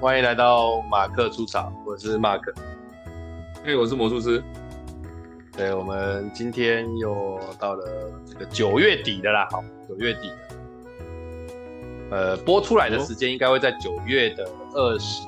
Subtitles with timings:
[0.00, 2.52] 好，欢迎来到马克出场，我是马克。
[3.64, 4.42] 哎，我是魔术师。
[5.52, 7.84] 对，我们今天又到了
[8.26, 10.36] 这个九月底的啦，好，九月底的。
[12.10, 15.22] 呃，播出来的时间应该会在九月的二十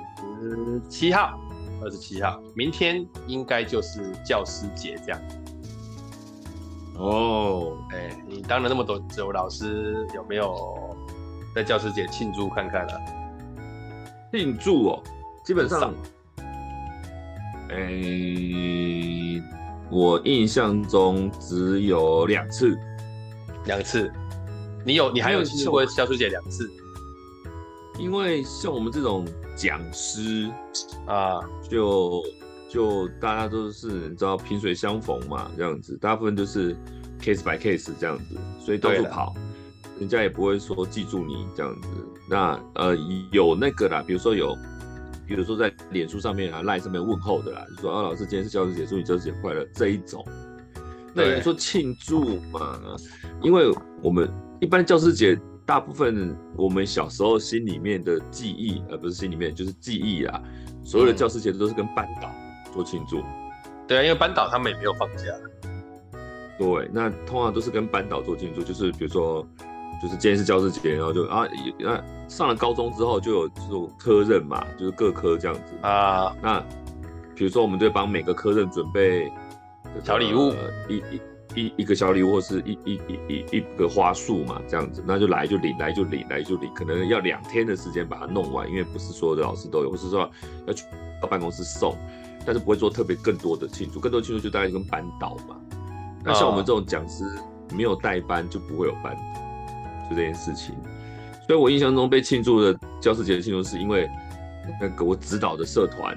[0.88, 1.38] 七号，
[1.82, 5.20] 二十七号，明天应该就是教师节这样。
[6.98, 10.96] 哦，哎，你当了那么多久老师，有没有
[11.54, 12.98] 在教师节庆祝看看啊？
[14.32, 15.02] 庆祝哦，
[15.44, 15.92] 基本上，
[17.68, 19.42] 哎、欸，
[19.90, 22.74] 我印象中只有两次，
[23.66, 24.10] 两次。
[24.86, 26.66] 你有，你还有庆祝过教师姐两次？
[27.98, 30.50] 因为像我们这种讲师
[31.06, 32.22] 啊，就
[32.70, 36.74] 就大家都是你知道萍水相逢嘛，这样子，大部分都是
[37.20, 39.34] case by case 这样子，所以到处跑。
[40.02, 41.88] 人家也不会说记住你这样子，
[42.28, 42.96] 那呃
[43.30, 44.52] 有那个啦，比如说有，
[45.28, 50.26] 比如说在脸书上面啊、赖上面问候的啦，就说啊老师今天是教师节，祝你教师节快乐这一种。
[51.14, 52.80] 那有人说庆祝嘛，
[53.42, 53.72] 因为
[54.02, 54.28] 我们
[54.60, 60.42] 一般教师节大部分我们小时候心里面的记忆，而不是心里面就是记忆啊，
[60.82, 62.28] 所有的教师节都是跟班导
[62.72, 63.22] 做庆祝。
[63.86, 65.24] 对啊，因为班导他们也没有放假。
[66.58, 69.46] 对，那通常都是跟班导做庆祝，就是比如说。
[70.02, 71.46] 就是今天是教师节，然后就啊，
[71.78, 76.34] 那上了高中之后就有这种科任嘛，就是各科这样子啊。
[76.42, 76.58] 那
[77.36, 79.30] 比如说，我们就帮每个科任准备
[80.02, 80.52] 小礼物，
[80.88, 81.20] 一一
[81.54, 90.28] 一一个小礼物，或是一一一一一个花束嘛，这样子，那就来就领，来就领，来就领，可能要两天的时间把它弄完，因为不是所有的老师都有，或是说
[90.66, 90.84] 要去
[91.22, 91.96] 到办公室送，
[92.44, 95.56] 但是不会做特别更多的庆祝，更多庆祝就大概跟班导嘛。
[96.24, 97.24] 那像我们这种讲师
[97.72, 99.16] 没有带班，就不会有班。
[100.14, 100.74] 这件事情，
[101.46, 104.08] 所以我印象中被庆祝的教师节的庆祝，是因为
[104.80, 106.16] 那个我指导的社团，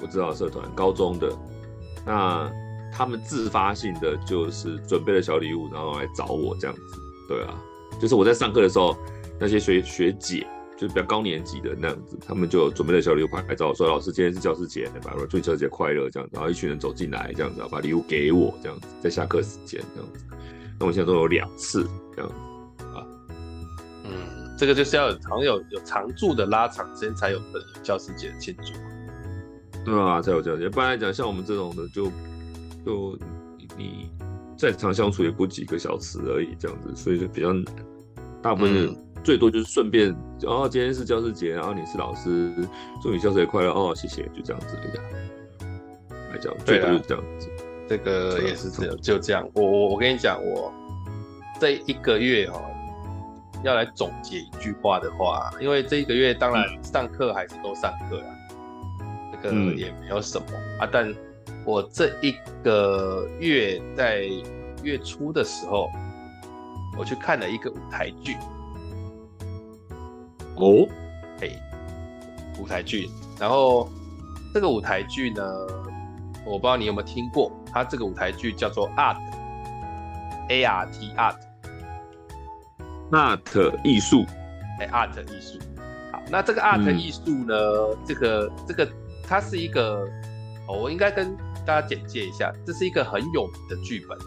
[0.00, 1.32] 我指导的社团高中的，
[2.04, 2.50] 那
[2.92, 6.82] 他们自发性的就是准备了小礼物，然后来找我这样子。
[7.28, 7.54] 对啊，
[8.00, 8.96] 就是我在上课的时候，
[9.40, 20.24] 那些学学姐就是比较高年级的那样子，他们就准备了小礼物来找我说：“老师，今天是教师节，把祝教师节快乐。”这样子，然后一群人走进来，这样子，把礼物给我，这样子，在下课时间这样子。
[20.78, 22.30] 那我现在都有两次这样。
[24.58, 27.44] 这个就是要有常有有常驻的拉长时间才有的
[27.82, 28.72] 教师节的庆祝，
[29.84, 30.66] 对啊，才有教师节。
[30.66, 32.04] 一般来讲，像我们这种的就，
[32.84, 33.18] 就就
[33.76, 34.08] 你
[34.56, 37.64] 再常相处也不几个小时而已，这样子，所以就比较难。
[38.40, 42.52] 大部分人最多就是顺便，嗯、哦，今天是教师节，然后你是老师，
[43.02, 45.02] 祝你教师节快乐哦，谢谢，就这样子一下
[46.30, 47.48] 来讲，最多就是这样子。
[47.88, 49.48] 这个也是这样，就这样。
[49.54, 50.72] 我我我跟你讲，我
[51.60, 52.62] 这一个月哦。
[53.62, 58.30] 要来总结一句话的话，因为这一个月当然上课还是都上课啊，
[59.32, 60.88] 这个也没有什么、嗯、啊。
[60.90, 61.14] 但
[61.64, 62.34] 我这一
[62.64, 64.24] 个月在
[64.82, 65.88] 月初的时候，
[66.98, 68.36] 我去看了一个舞台剧。
[70.56, 70.88] 哦，
[71.40, 71.56] 嘿，
[72.60, 73.08] 舞台剧。
[73.38, 73.88] 然后
[74.52, 75.44] 这个舞台剧呢，
[76.44, 81.36] 我不知道你有没有听过，它这个舞台剧叫做 Art，A R T Art。
[83.12, 84.26] Art 艺术，
[84.80, 85.58] 哎，art 艺术，
[86.10, 87.54] 好，那这个 art 艺术呢？
[87.54, 88.88] 嗯、这个这个
[89.22, 90.08] 它是一个，
[90.66, 91.36] 哦，我应该跟
[91.66, 94.18] 大家简介一下，这是一个很有名的剧本。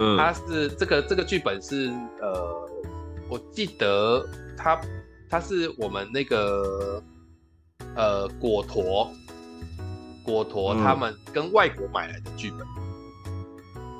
[0.00, 1.88] 嗯，它是这个这个剧本是
[2.20, 2.68] 呃，
[3.28, 4.26] 我记得
[4.56, 4.80] 它
[5.28, 7.02] 它是我们那个
[7.94, 9.08] 呃果陀
[10.24, 12.66] 果陀他们跟外国买来的剧本。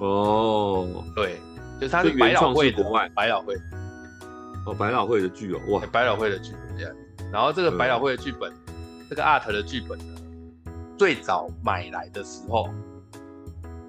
[0.01, 1.39] 哦，对。
[1.81, 2.85] 就是它是百老汇的，
[3.15, 3.55] 百老汇
[4.67, 6.61] 哦，百老汇的剧哦，哇，百老汇的剧本。
[7.33, 8.53] 然后这个百老汇的剧本，
[9.09, 10.05] 这个 art 的剧本呢，
[10.99, 12.69] 最早买来的时候，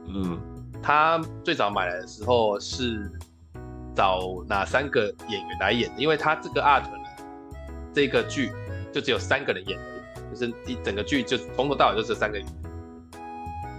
[0.07, 0.39] 嗯，
[0.81, 3.11] 他最早买来的时候是
[3.95, 6.01] 找哪三个演员来演的？
[6.01, 6.97] 因为他这个 art 呢，
[7.93, 8.51] 这个剧
[8.93, 9.83] 就只有三个人演而
[10.31, 12.55] 已，就是一整个剧就从头到尾就这三个演员。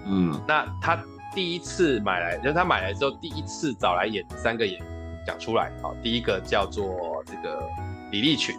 [0.07, 1.03] 嗯，那他。
[1.35, 7.67] 第一次买来，就是他买来之后第一次找来演三个演员讲出来，好，第一个叫做这个
[8.11, 8.55] 李立群，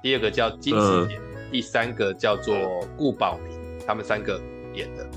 [0.00, 2.54] 第二个叫金智典，嗯、第三个叫做
[2.96, 4.40] 顾宝明，他们三个
[4.72, 5.10] 演的。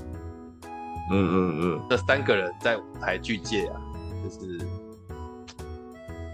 [1.10, 3.80] 嗯嗯嗯，这三个人在舞台剧界啊，
[4.24, 4.58] 就是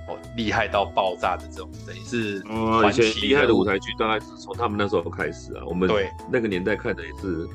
[0.08, 5.64] 哦厉害到爆炸的这种，等于是以前厉害的舞台剧，大概是从他们那时候开始啊。
[5.66, 7.46] 我们对那个年代看的也是。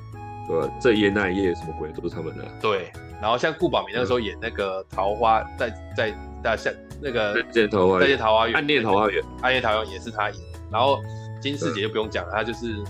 [0.48, 0.70] 对吧？
[0.80, 2.46] 这一页那一页什么鬼都是他们的。
[2.62, 6.12] 对，然后像顾宝明那个时候演那个桃花，在在
[6.44, 10.40] 的像那个再见桃花，再见桃花源，暗恋桃花源，暗恋桃花源也是他演。
[10.72, 11.00] 然后
[11.42, 12.84] 金世杰就不用讲了，他就是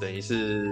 [0.00, 0.68] 等于是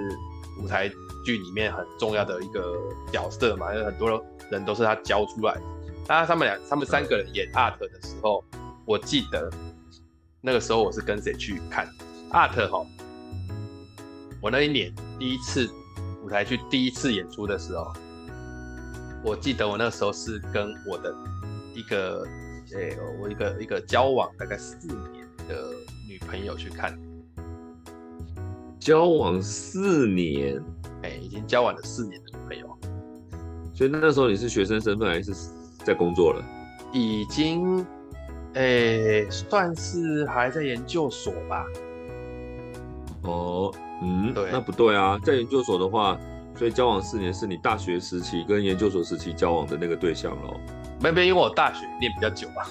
[0.62, 0.88] 舞台
[1.24, 2.74] 剧里面很重要的一个
[3.12, 5.60] 角色嘛，因为很多人都是他教出来的。
[6.06, 8.44] 当然他们俩，他们三个人演 art 的时候，
[8.84, 9.50] 我记得
[10.42, 11.88] 那个时候我是跟谁去看
[12.30, 12.84] art 哈？
[14.42, 15.66] 我那一年第一次
[16.24, 17.92] 舞台剧第一次演出的时候，
[19.22, 21.14] 我记得我那个时候是跟我的
[21.74, 22.26] 一个
[22.72, 25.70] 诶、欸，我一个一个交往大概四年的
[26.08, 26.98] 女朋友去看。
[28.80, 30.58] 交往四年，
[31.02, 32.78] 哎、欸，已经交往了四年的女朋友。
[33.74, 35.30] 所以那时候你是学生身份还是
[35.84, 36.42] 在工作了？
[36.90, 37.86] 已经，
[38.54, 41.66] 哎、欸，算是还在研究所吧。
[43.24, 43.74] 哦。
[44.02, 46.18] 嗯，对，那不对啊，在研究所的话，
[46.56, 50.60] 所以交往四年是你大学时期跟研究所时期交往的那个对象喽？
[51.00, 52.66] 没没，因为我大学念比较久吧。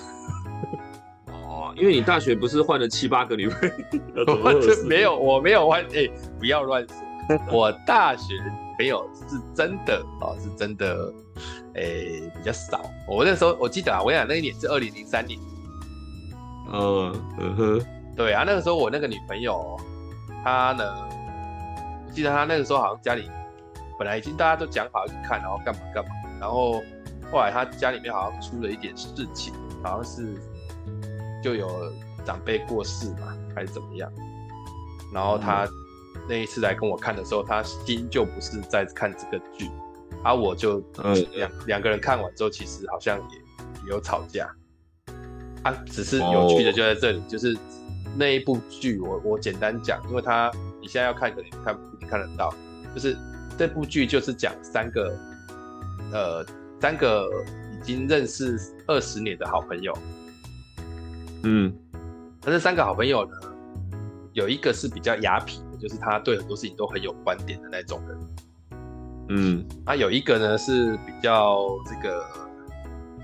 [1.27, 3.69] 哦，因为你大学不是换了七八个女朋
[4.15, 4.83] 友？
[4.87, 5.83] 没有，我没有换。
[5.85, 6.97] 哎、欸，不要乱说。
[7.51, 8.33] 我大学
[8.77, 11.13] 朋友是真的哦，是真的，
[11.75, 12.81] 哎、欸，比较少。
[13.07, 15.39] 我那时候我记得啊，我跟你讲那一年是二零零三年。
[16.71, 17.81] 嗯嗯哼，
[18.15, 19.79] 对啊，那个时候我那个女朋友，
[20.43, 21.09] 她呢。
[22.13, 23.27] 记得他那个时候好像家里
[23.97, 26.73] 本来已经大家都讲好要去看，然后干嘛干嘛，然后
[27.31, 29.51] 后来他家里面好像出了一点事情，
[29.83, 30.35] 好像是
[31.43, 31.91] 就有
[32.23, 34.11] 长辈过世嘛，还是怎么样，
[35.11, 35.67] 然后他
[36.29, 39.71] 那一次来跟我看的时候，他心就不是在看这个剧，
[40.23, 40.77] 而我就
[41.31, 43.37] 两两个人看完之后，其实好像也，
[43.85, 44.47] 也有吵架，
[45.63, 47.57] 啊，只是有趣的就在这里，就是
[48.15, 50.51] 那一部剧，我我简单讲，因为他
[50.81, 51.77] 你现在要看可能看。
[52.09, 52.53] 看得到，
[52.93, 53.17] 就是
[53.57, 55.17] 这部剧就是讲三个，
[56.11, 56.45] 呃，
[56.79, 57.27] 三个
[57.71, 59.97] 已经认识二十年的好朋友，
[61.43, 61.73] 嗯，
[62.43, 63.31] 那这三个好朋友呢，
[64.33, 68.17] 有一个是比较雅痞的，就是他对很多事情都很有观点的那种人，
[69.29, 72.23] 嗯，啊，有一个呢是比较这个，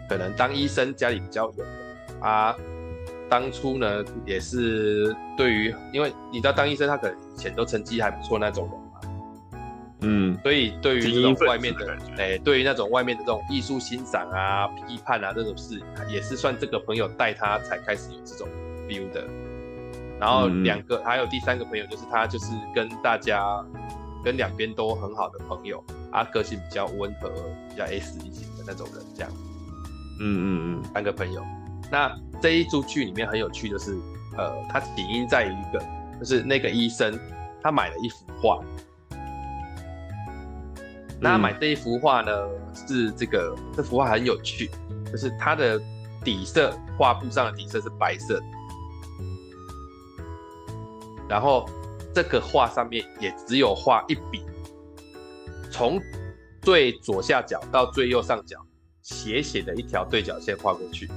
[0.07, 1.65] 可能当医生家里比较有的
[2.21, 2.55] 啊。
[3.29, 9.61] 当初呢，也是对于，因为你知道当医生，他可能以前都成绩还不错那种人嘛，
[10.01, 15.79] 嗯，所以对于这种外面的，哎、欸，对于那种外面的这种艺术欣赏啊、批判啊这种事，
[16.09, 18.47] 也是算这个朋友带他才开始有这种
[18.87, 19.23] feel 的。
[20.19, 23.63] 然后两个、嗯，还有第三个朋友，就是他就是跟大家
[24.23, 27.29] 跟两边都很好的朋友，啊，个性比较温和、
[27.69, 29.31] 比较 S 一型的那种人，这样。
[30.21, 31.41] 嗯嗯嗯，三个朋友。
[31.91, 33.97] 那这一出剧里面很有趣的是，
[34.37, 35.83] 呃，它起因在于一个，
[36.19, 37.19] 就是那个医生
[37.61, 38.63] 他买了一幅画，
[41.19, 42.31] 那买这一幅画呢，
[42.87, 44.69] 是这个这幅画很有趣，
[45.11, 45.81] 就是它的
[46.23, 48.39] 底色，画布上的底色是白色，
[51.27, 51.67] 然后
[52.13, 54.45] 这个画上面也只有画一笔，
[55.71, 55.99] 从
[56.61, 58.57] 最左下角到最右上角
[59.01, 61.09] 斜斜的一条对角线画过去。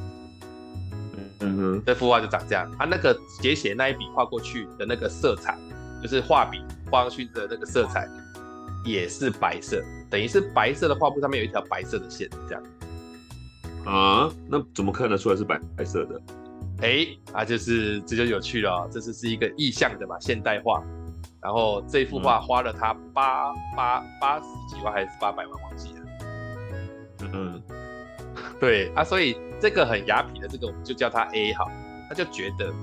[1.43, 2.71] 嗯哼，这幅画就长这样。
[2.79, 5.59] 它、啊、那个斜斜那一笔画过去的那个色彩，
[6.03, 8.09] 就是画笔画上去的那个色彩，
[8.85, 12.63] 也是白色，等于是白色的画布上面有一条白色的线，这样。
[13.85, 14.31] 啊？
[14.49, 16.21] 那怎么看得出来是白白色的？
[16.81, 20.83] 哎、欸，啊，就是这就有趣了、哦，这是是一个意象的嘛，现代画。
[21.41, 26.01] 然后这幅画花了他八八八十几万还是八百万，忘记了。
[27.33, 27.61] 嗯，
[28.63, 29.37] 对啊，所以。
[29.63, 31.71] 这个很雅痞的，这个我们就叫他 A 好，
[32.09, 32.75] 他就觉得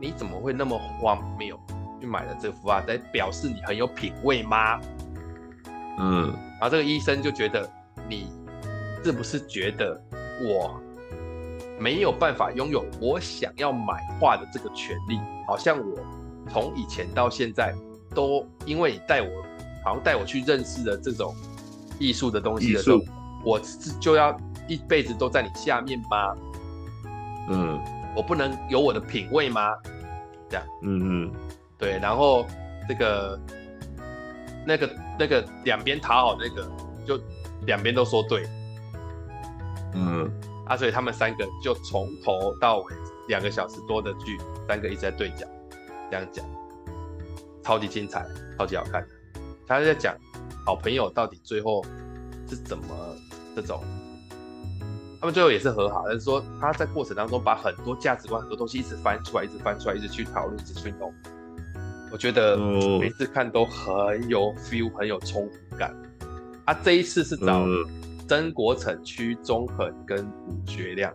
[0.00, 1.56] 你怎么会那么荒谬，
[2.00, 4.80] 去买了这幅画，在表示你很有品味吗？
[6.00, 7.70] 嗯，然后这个医生就觉得
[8.08, 8.32] 你
[9.04, 9.96] 是不是觉得
[10.42, 10.82] 我
[11.78, 15.20] 没有办法拥有我想要买画的这个权利？
[15.46, 16.04] 好像我
[16.50, 17.72] 从以前到现在
[18.12, 19.28] 都因为你带我，
[19.84, 21.32] 好像带我去认识了这种
[22.00, 22.98] 艺术的东西的时候，
[23.44, 24.36] 我是就要。
[24.68, 26.36] 一辈子都在你下面吗？
[27.50, 27.80] 嗯，
[28.14, 29.74] 我不能有我的品味吗？
[30.48, 31.32] 这样，嗯嗯，
[31.78, 32.46] 对，然后
[32.86, 33.40] 这个
[34.66, 36.70] 那个那个两边讨好那个，
[37.06, 37.18] 就
[37.66, 38.46] 两边都说对，
[39.94, 40.30] 嗯，
[40.66, 42.94] 啊，所以他们三个就从头到尾
[43.28, 45.48] 两个小时多的剧，三个一直在对讲，
[46.10, 46.44] 这样讲，
[47.62, 48.26] 超级精彩，
[48.58, 49.08] 超级好看的。
[49.66, 50.14] 他在讲
[50.64, 51.82] 好朋友到底最后
[52.46, 52.84] 是怎么
[53.56, 53.82] 这种。
[55.20, 61.12] 他们最后也是和好，但是说他在过程当中把很多价值观、很多东西一直翻出来，一直翻出来，一直去讨论，一直去弄。
[62.10, 62.56] 我觉得
[63.00, 65.94] 每次看都很有 feel，很有冲突感。
[66.64, 67.64] 啊，这一次是找
[68.28, 71.12] 曾国城、屈中恒跟卜学亮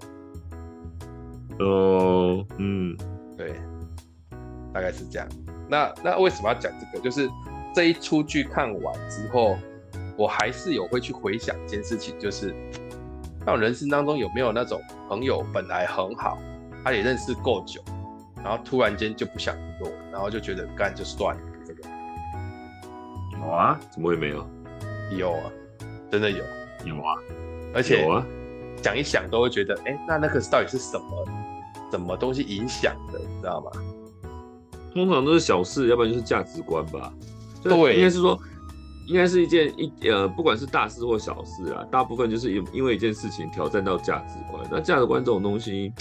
[1.60, 2.98] 哦，嗯，
[3.38, 3.54] 对，
[4.74, 5.28] 大概是这样。
[5.70, 7.04] 那那为什么要讲这个？
[7.04, 7.30] 就是
[7.74, 9.56] 这一出剧看完之后，
[10.18, 12.54] 我还是有会去回想一件事情，就是
[13.46, 16.38] 那我人生当中有没有那种朋友本来很好，
[16.84, 17.82] 他也认识够久，
[18.44, 21.42] 然后突然间就不想做，然后就觉得干就算了。
[21.66, 21.84] 这个
[23.40, 23.80] 有啊？
[23.92, 24.48] 怎么会没有？
[25.18, 25.52] 有啊，
[26.10, 26.44] 真的有，
[26.86, 27.16] 有啊，
[27.74, 28.26] 而且有啊，
[28.82, 31.28] 想一想都会觉得，哎，那那个到底是什么
[31.92, 33.72] 什么东西影响的，你知道吗？
[34.94, 37.12] 通常都是小事，要不然就是价值观吧。
[37.62, 38.40] 对，应该是说，
[39.08, 44.66] 应该是一件一呃，不管是大事或小事啊，大部分就是因因为一件事情挑战到价值观。
[44.72, 45.92] 那价值观这种东西，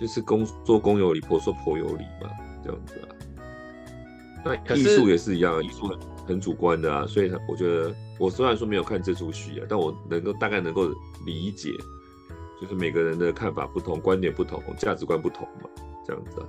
[0.00, 2.30] 就是公说公有理，婆说婆有理嘛，
[2.62, 3.06] 这样子啊。
[4.44, 7.94] 那艺术也是一样，艺术很很主观的啊，所以我觉得。
[8.20, 10.90] 我虽然说没有看这出戏啊，但我能够大概能够
[11.24, 11.70] 理解，
[12.60, 15.70] 就是每个人的看法不同，观点不同，价值观不同嘛，
[16.06, 16.46] 这样子啊。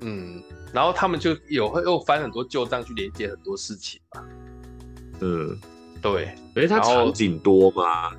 [0.00, 4.24] 嗯，然后他们就有会又翻很多旧账去连接很多事情嘛。
[5.22, 5.58] 嗯，
[6.02, 6.24] 对。
[6.26, 8.10] 哎、欸，他场景多吗？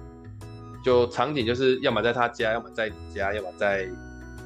[0.83, 3.87] 就场景就是要么在他家，要么在你家，要么在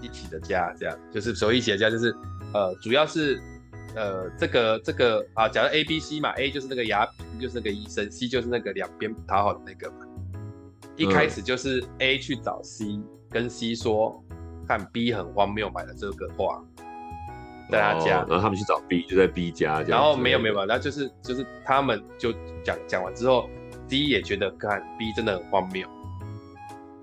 [0.01, 2.13] 一起的家，这样就是所谓一起的家，就是
[2.53, 3.41] 呃，主要是。
[3.95, 10.05] 呃，这个这个啊，假如 A、B、C 嘛，A 就是那个牙皮，就是那个医生，C 就是那个两边讨好的那个嘛。
[10.95, 14.23] 一开始就是 A 去找 C，、嗯、跟 C 说，
[14.67, 16.63] 看 B 很荒谬买了这个画，
[17.69, 19.81] 在他家、哦，然后他们去找 B，就在 B 家。
[19.81, 22.31] 然后没有没有，然后就是就是他们就
[22.63, 23.49] 讲讲完之后
[23.87, 25.87] ，D 也觉得看 B 真的很荒谬，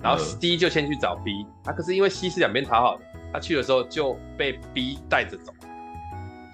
[0.01, 5.53] 然后 D 就先去找 B，、嗯、啊，可是因为 C 是两边讨好的，他去的时候就被 B 带着走。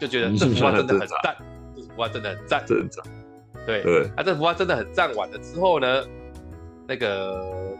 [0.00, 1.36] 就觉得这幅画 真的很赞，
[1.76, 3.04] 这幅画真的很赞，真赞。
[3.66, 5.14] 对对，啊，这幅画真的很赞。
[5.14, 6.02] 完了之后呢，
[6.88, 7.76] 那个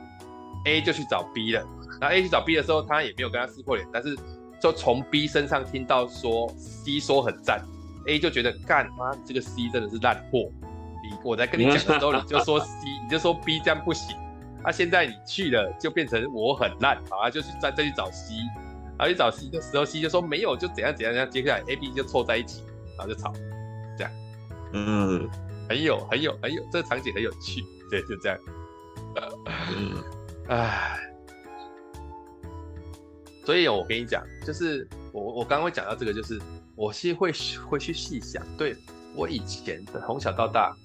[0.67, 1.67] A 就去找 B 了。
[1.99, 4.15] 然后 A 去找 B 的时候，他也没有跟他撕破脸，但是
[4.61, 7.65] 就从 B 身上听到说 C 说很赞
[8.07, 10.51] ，A 就觉得干妈这个 C 真的是烂货。
[11.03, 12.69] 你我在跟你讲的时候，你就说 C，
[13.03, 14.17] 你就说 B 这样不行。
[14.63, 18.35] 啊，现在你去了就变成我很烂，好啊，就去再再去找 C。
[18.99, 21.31] 然后去找 C 的时候，C 就说没有，就怎样怎样怎样。
[21.31, 22.63] 接下来 A、B 就凑在一起，
[22.99, 23.33] 然后就吵，
[23.97, 24.13] 这样，
[24.75, 25.27] 嗯，
[25.67, 28.39] 很有很有很有，这个场景很有趣，对，就这样。
[29.75, 30.05] 嗯，
[30.49, 30.99] 唉，
[33.45, 36.41] 所以我跟你讲，就是我我刚刚会讲到这个，就是
[36.77, 37.33] 我是会
[37.69, 38.77] 会去细想，对
[39.15, 40.77] 我以前的从小到大，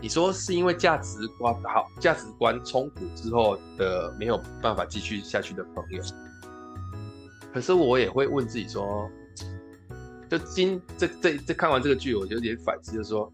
[0.00, 6.02] 你说是因为价值观好，价值观冲突之后的没有办法继续下去的朋友。
[7.54, 9.08] 可是我也会问自己说，
[10.28, 13.32] 就今这这这看完这个剧，我就有点反思，就是说，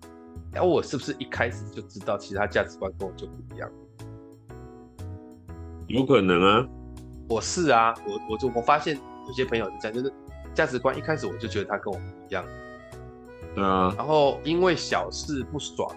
[0.52, 3.70] 哎，我是不是一开始就知道其他价值观跟我就不一样？
[5.86, 6.68] 有可能啊，
[7.28, 10.12] 我是啊，我我就我发现有些朋友是这样，就是
[10.54, 12.44] 价值观一开始我就觉得他跟我不一样，
[13.54, 15.88] 对啊，然后因为小事不爽，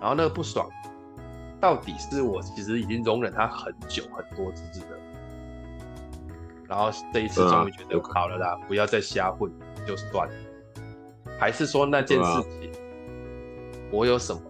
[0.00, 0.66] 然后那个不爽，
[1.60, 4.86] 到底是我其实已经容忍他很久很多次的。
[6.66, 9.52] 然后这一次终于觉得好了啦，不要再瞎混
[9.86, 10.34] 就算了。
[11.38, 12.72] 还是说那件事情，
[13.92, 14.40] 我有什么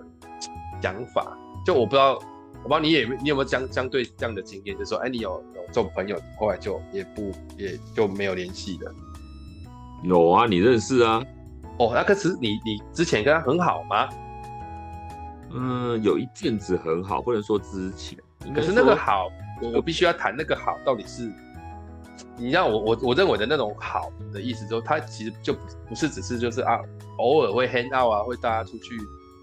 [0.81, 1.37] 想法？
[1.67, 5.43] 就我不知道，我不知道你也你有没有相相对这样的经验，就是说，哎，你有
[5.75, 8.95] 种朋友，后来就也不也就没有联系了。
[10.03, 11.23] 有啊，你认识啊？
[11.79, 14.09] 哦，那可是你你之前跟他很好吗？
[15.53, 18.19] 嗯，有一阵子很好，不能说之前。
[18.55, 19.29] 可是那个好，
[19.63, 21.33] 我我必须要谈那个好到底是。
[22.37, 25.53] 你让我我我认为的那种好的意思，就他其实就
[25.89, 26.81] 不是只是就是啊，
[27.19, 28.97] 偶尔会 hang out 啊，会大家出去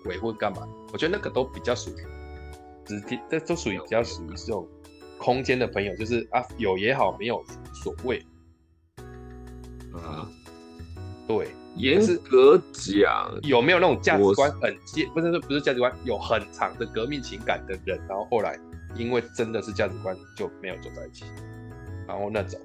[0.04, 0.68] 鬼混干嘛？
[0.92, 1.96] 我觉得那个都比较属于，
[2.86, 4.68] 只这都属于比较属于这种
[5.22, 8.20] 空间的朋友，就是啊，有也好，没有无所谓。
[9.94, 10.28] 啊，
[11.28, 18.60] 对，严格讲，有没有那种价值观很接，不是说不是价值观，有很长的革命情感的人，然后后来
[18.96, 21.26] 因为真的是价值观就没有走在一起。
[22.08, 22.60] 然后那种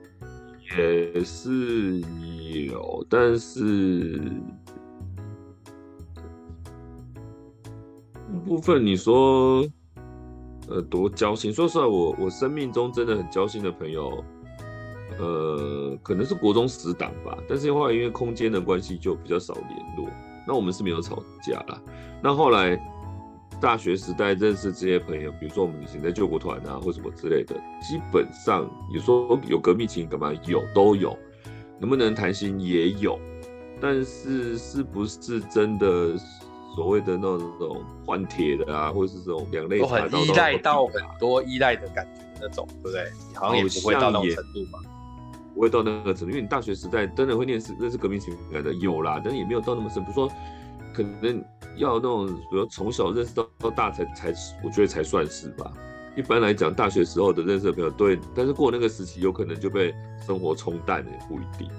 [0.79, 2.01] 也是
[2.71, 4.19] 有，但是
[8.47, 9.63] 部分你说
[10.69, 14.25] 呃多交心，说实话，我我生命中真的很交心的朋友，
[15.19, 20.09] 呃，可能是国中死党吧，但是后来因为空间的关系就比较少联络。
[20.47, 21.81] 那我们是没有吵架啦，
[22.23, 22.81] 那后来。
[23.59, 30.31] 大学时代认识这些朋友，比如说我们以前在救国团啊，或什么之类的，基本上有说有革命情感吗？
[30.47, 31.17] 有，都有。
[31.79, 33.19] 能不能谈心也有，
[33.81, 36.15] 但是是不是真的
[36.77, 43.11] 所谓的那种换铁的啊，或者是这种两肋插刀，很依赖到很多依赖的感觉的那种，对不对？
[43.35, 44.79] 好像也不会到那种程度吧。
[45.55, 50.05] 不会到那个程度，因为你大学时代真的会念是认识革命情感的有啦，但也没有到那么深。
[50.05, 50.31] 比如说，
[50.95, 51.43] 可能
[51.79, 55.73] 要那种，比如从小认识到到大才才，我觉得才算是吧。
[56.15, 59.95] 一般来讲，大学时候的认识的朋友对，但是过那个时期，有可能就被
[60.27, 61.71] 生活冲淡了，也不一定。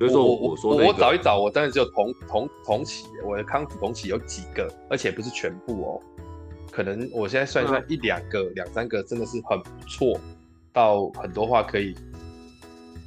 [0.00, 6.00] 所以说我，我我找一找，我当然只有同同同期，我的康辅同期有几个，而且不是全部哦。
[6.72, 10.18] 可能我现在算一算，一两个、两三个真的是很不错，
[10.72, 11.94] 到很多话可以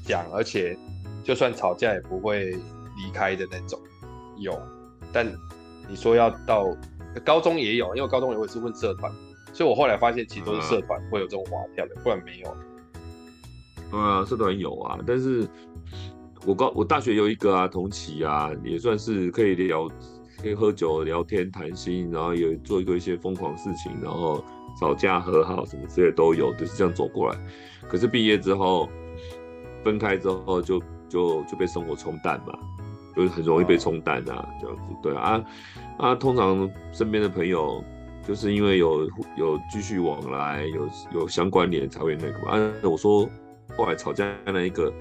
[0.06, 0.78] 讲，而且
[1.24, 3.80] 就算吵架也不会离开的那种。
[4.38, 4.56] 有，
[5.12, 5.26] 但
[5.90, 6.68] 你说要到
[7.26, 9.12] 高中也有，因为高中也是问社团，
[9.52, 12.56] 所以我后来发现其实都是社团会有这种滑跳的，不然没有。
[13.90, 15.50] 对啊，社团有啊，但是。
[16.46, 19.88] 我高我大学有一个啊，同期啊，也算是可以聊，
[20.42, 24.44] 可以喝酒聊天谈心，然后也做过一些疯狂事情，然后
[24.78, 27.40] 吵架和好什么之类都有，就是这样走过来。
[27.88, 28.90] 可是毕业之后
[29.84, 32.60] 分开之后就，就就被生活冲淡嘛，
[33.16, 34.82] 就是很容易被冲淡啊，这样子。
[35.02, 35.42] 对啊
[35.98, 37.82] 啊，通常身边的朋友
[38.28, 40.90] 就是因为有有继续往来，有
[41.22, 42.58] 有相关联才会那个嘛。
[42.58, 43.30] 啊，我说
[43.78, 44.92] 后来吵架那一个。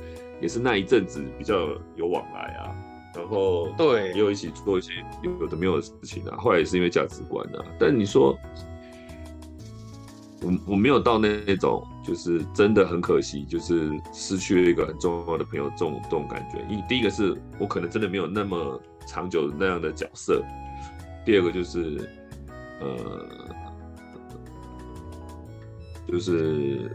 [0.42, 2.74] 也是那一阵子比较有往来啊，
[3.14, 6.36] 然后对，也有一起做一些有的没有的事情啊。
[6.36, 8.36] 后来也是因为价值观啊，但你说
[10.42, 16.58] 我我没有到那那种，就是真的很可惜，就是失去了一个很重要的朋友这种这种感觉。
[16.68, 20.42] 一第一个是我可能真的没有那么长久那样的角色，
[21.24, 22.10] 第二个就是
[22.80, 23.26] 呃，
[26.08, 26.90] 就是。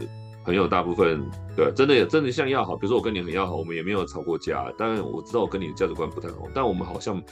[0.48, 1.22] 朋友大部分
[1.54, 4.72] 对，真的也真的像要好，比如说我跟你很要好，我们也没有吵过架。
[4.78, 7.22] 当然我知道我跟你的价值观不太好，但我们好像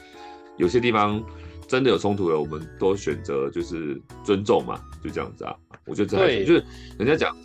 [0.55, 1.19] 有些地方
[1.67, 5.55] 真的有冲突了，我们都选择就是尊重嘛，就这样子啊。
[5.87, 6.63] 我觉得这还是就是
[6.99, 7.35] 人家讲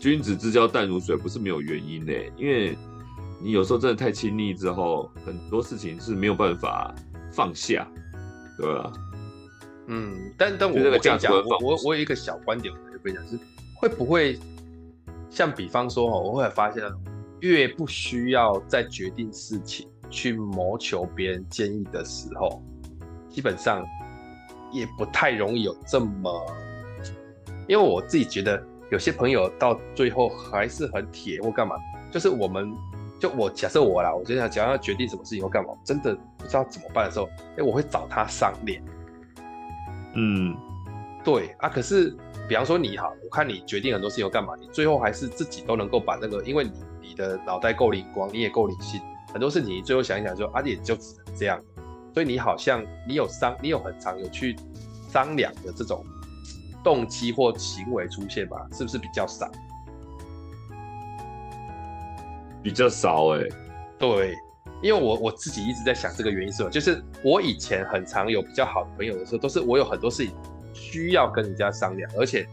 [0.00, 2.76] 君子之交淡如水，不是没有原因的，因为
[3.40, 6.92] 你有时候真的太亲密之后，很多事情是没有办法
[7.30, 7.86] 放下，
[8.58, 8.92] 对吧？
[9.86, 13.38] 嗯，但但我我跟你讲，我我我有一个小观点，我就分享是
[13.76, 14.36] 会不会。
[15.30, 16.82] 像比方说哦，我后来发现，
[17.38, 22.60] 越不需要在决定事情去谋求别人建议的时候，
[23.28, 23.86] 基本上
[24.72, 26.44] 也不太容易有这么。
[27.68, 31.76] 因为我自己觉得，有些朋友到最后还是很铁或干嘛，
[32.10, 32.70] 就是我们
[33.20, 38.82] 就我假设我啦，我就想假如要决定什么事情或干嘛，真的不知道怎么办的时候，哎，我会找他商量。
[40.16, 40.56] 嗯，
[41.22, 42.16] 对啊，可是。
[42.50, 49.00] 比方说你好，我看你决定很多事情要干嘛，你最后还是自己都能够把那个，因为你你的脑袋够灵光，你也够理性，
[49.32, 51.62] 很多事情你最后想一想说，啊，也就只能这样，
[52.12, 54.56] 所以你好像你有商，你有很常有去
[55.12, 56.04] 商量的这种
[56.82, 58.66] 动机或行为出现吧？
[58.72, 59.48] 是不是比较少？
[62.64, 63.48] 比较少哎、欸，
[63.96, 64.34] 对，
[64.82, 70.34] 因为我我自己一直在想这个原因是什么，就是我以前很常有比较好的朋友的时候，都是我有很多事情。
[70.72, 72.46] 需要跟人家商量，而且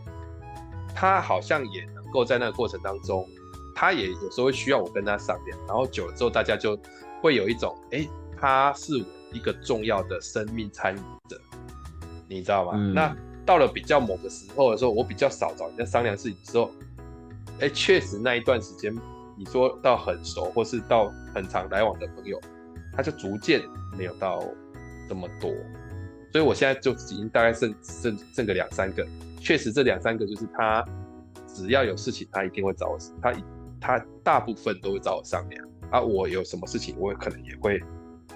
[0.96, 3.28] 他好像也能够在那个过程当中，
[3.76, 6.80] 他也有时候会需要我跟他商量，然后久了之后，大家就
[7.22, 11.00] 会有一种，哎、欸，他是我一个重要的生命参与
[11.30, 11.40] 者，
[12.28, 12.74] 你知道吗？
[12.76, 16.72] 嗯、那到了比较某个时候的时候，我比较少找人家商量事情之后，
[17.60, 18.96] 哎、欸，确实那一段时间，
[19.38, 22.40] 你说到很熟或是到很常来往的朋友，
[22.96, 23.62] 他就逐渐
[23.98, 24.44] 没有到
[25.08, 25.52] 这么多。
[26.32, 29.08] 所以我现在就已经大概剩剩剩个两三个，
[29.40, 30.86] 确实这两三个就是他，
[31.48, 33.34] 只要有事情他一定会找我，他
[33.80, 36.02] 他大部分都会找我商量啊。
[36.02, 37.80] 我有什么事情，我可能也会，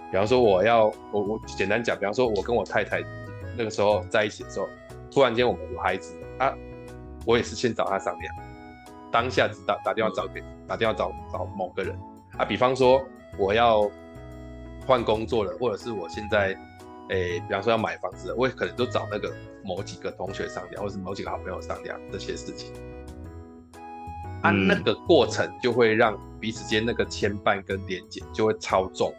[0.10, 3.04] 比方说我要我我简单讲，比方说我跟我太太
[3.58, 4.68] 那个时候在一起的时候，
[5.12, 6.56] 突然间我们有孩子啊，
[7.26, 8.36] 我也是先找他商量，
[9.12, 11.94] 当下知道打电话找给打电话找找某个人
[12.38, 13.04] 啊，比方说
[13.38, 13.92] 我要
[14.88, 16.58] 换工作了，或者是我现在。
[17.12, 19.32] 诶、欸，比方说要买房子，我也可能都找那个
[19.64, 22.72] 某几个同学商量，或是某几个好朋友商量这些事情。
[24.44, 29.14] 按、那个过程，就会让彼此间那个牵绊跟连结就会超重。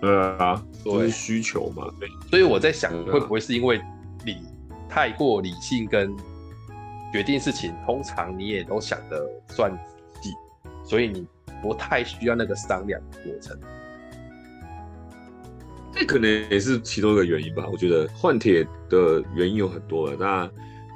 [0.00, 1.88] 对啊，都是需求嘛。
[1.98, 2.08] 对。
[2.28, 3.80] 所以我在想，会不会是因为
[4.24, 4.42] 你
[4.88, 6.14] 太过理性跟
[7.12, 9.72] 决定事情，通常你也都想得算
[10.20, 10.34] 计，
[10.84, 11.26] 所以你
[11.62, 13.56] 不太需要那个商量的过程。
[15.96, 17.66] 这可能也是其中一个原因吧。
[17.72, 20.50] 我觉得换铁的原因有很多了，那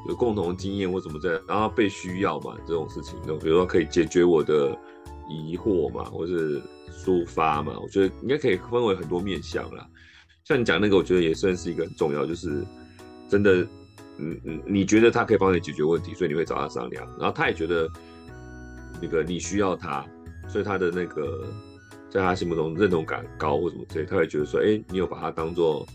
[0.07, 4.77] 有共同经验或怎么在，然后被需要嘛，这种事情，就比如说可以解决我的
[5.31, 6.61] 疑惑嘛，或是
[6.93, 9.89] 抒发嘛，我觉得应该可以分为很多面向啦。
[10.45, 12.63] 像你讲那个，我觉得也算是一个很重要，就是
[13.27, 13.67] 真的，
[14.19, 17.89] 嗯嗯，你觉得他可以帮你解决问题，所以你会找他商量，然后他也觉得
[19.01, 20.05] 那个你需要他。
[20.49, 21.47] 所以他的那个
[22.11, 25.87] 在他心目中认同感高或什么之类，他会觉得说，哎、欸，你有把他当做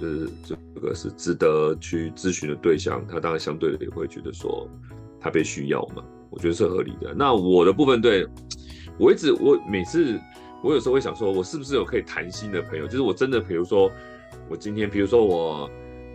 [0.00, 4.68] 就是这个是值得去咨询的对象，他当然相对的也会觉得说
[5.20, 7.12] 他被需要嘛，我觉得是合理的。
[7.14, 8.26] 那我的部分对，
[8.98, 10.20] 我一直我每次
[10.62, 12.86] 我有时候会想说，我是不是有可以谈心的朋友？
[12.86, 13.90] 就是我真的，比如说
[14.48, 15.70] 我今天，比如说我。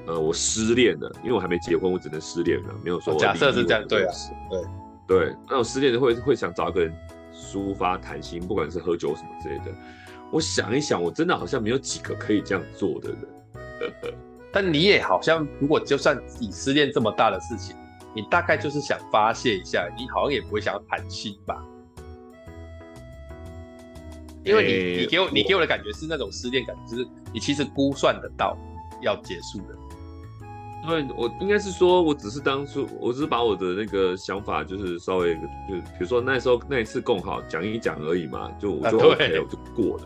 [0.08, 3.14] 呃，我失恋了，因为我还没结婚，我只能失恋了，没有说。
[3.18, 4.12] 假设是这样，对啊，
[4.50, 6.92] 对对，那我失恋的会会想找一个人
[7.42, 9.66] 抒发谈心，不管是喝酒什么之类的。
[10.32, 13.20] 我想一想，我真的好像没有几个可以这样做的人。
[14.54, 17.76] 但你也好像，如果就算你失恋这么大的事情，
[18.14, 21.66] 你大概就是想发泄一下，你好像也不会想要谈心吧？
[24.44, 28.58] 因为你、欸、你给我你给我的感觉是那种失恋感觉，就是你其实估算得到
[29.02, 29.81] 要结束的。
[30.88, 35.42] 对，我应该是说，我只是当初，我只是把我的那个想法，就是稍微，就
[35.76, 40.04] 比如说那时候那一次共好讲一讲而已嘛，就我就 OK，我就过了。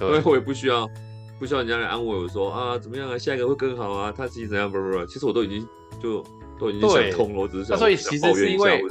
[0.00, 0.86] 因为我也不需要，
[1.38, 5.66] 不需要人家来安慰我说啊怎么样啊，下一个会更好啊，他自己怎样不不不，其实我都已经
[6.02, 6.22] 就
[6.58, 8.84] 都已经想通了，我只是想，所以其实是因为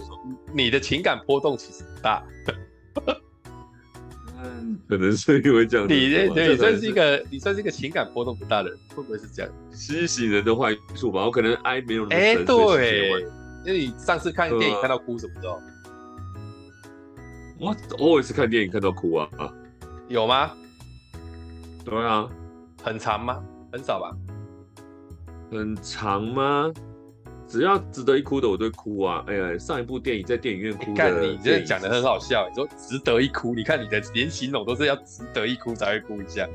[0.53, 2.23] 你的情感波动其实不大。
[4.87, 9.51] 可能是因为这样子，你对你算是一个，你算是一个情感波动不大的人，会不会是这样？
[9.71, 12.21] 吸引人的坏处吧，我可能爱没有那么深。
[12.21, 13.21] 哎、欸，对，
[13.65, 15.59] 因为你上次看电影看到哭什么时候？
[17.59, 19.53] 我 always 看电影看到哭啊啊，
[20.09, 20.51] 有吗？
[21.85, 22.27] 对啊，
[22.83, 23.41] 很长吗？
[23.71, 24.15] 很少吧？
[25.51, 26.71] 很长吗？
[27.47, 29.23] 只要值得一哭的，我都会哭啊！
[29.27, 32.47] 哎呀，上一部电影在电影院哭的，看你这讲的很好笑。
[32.49, 36.47] 你说值得一哭，你看你的连形容都是要值得一哭才会哭一下，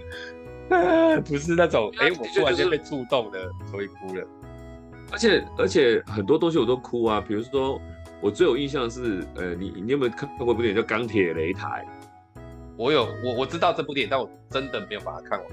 [1.25, 4.27] 不是那种哎、欸，我突然间被触动的所以哭了。
[5.13, 7.81] 而且而且很多东西我都哭啊，比如说
[8.21, 11.87] 我最有印象的是，呃，你你有没有看过一部电影叫《钢铁擂台》？
[12.77, 15.49] 我有，我我知道这部电影，但我真的没有把它看完。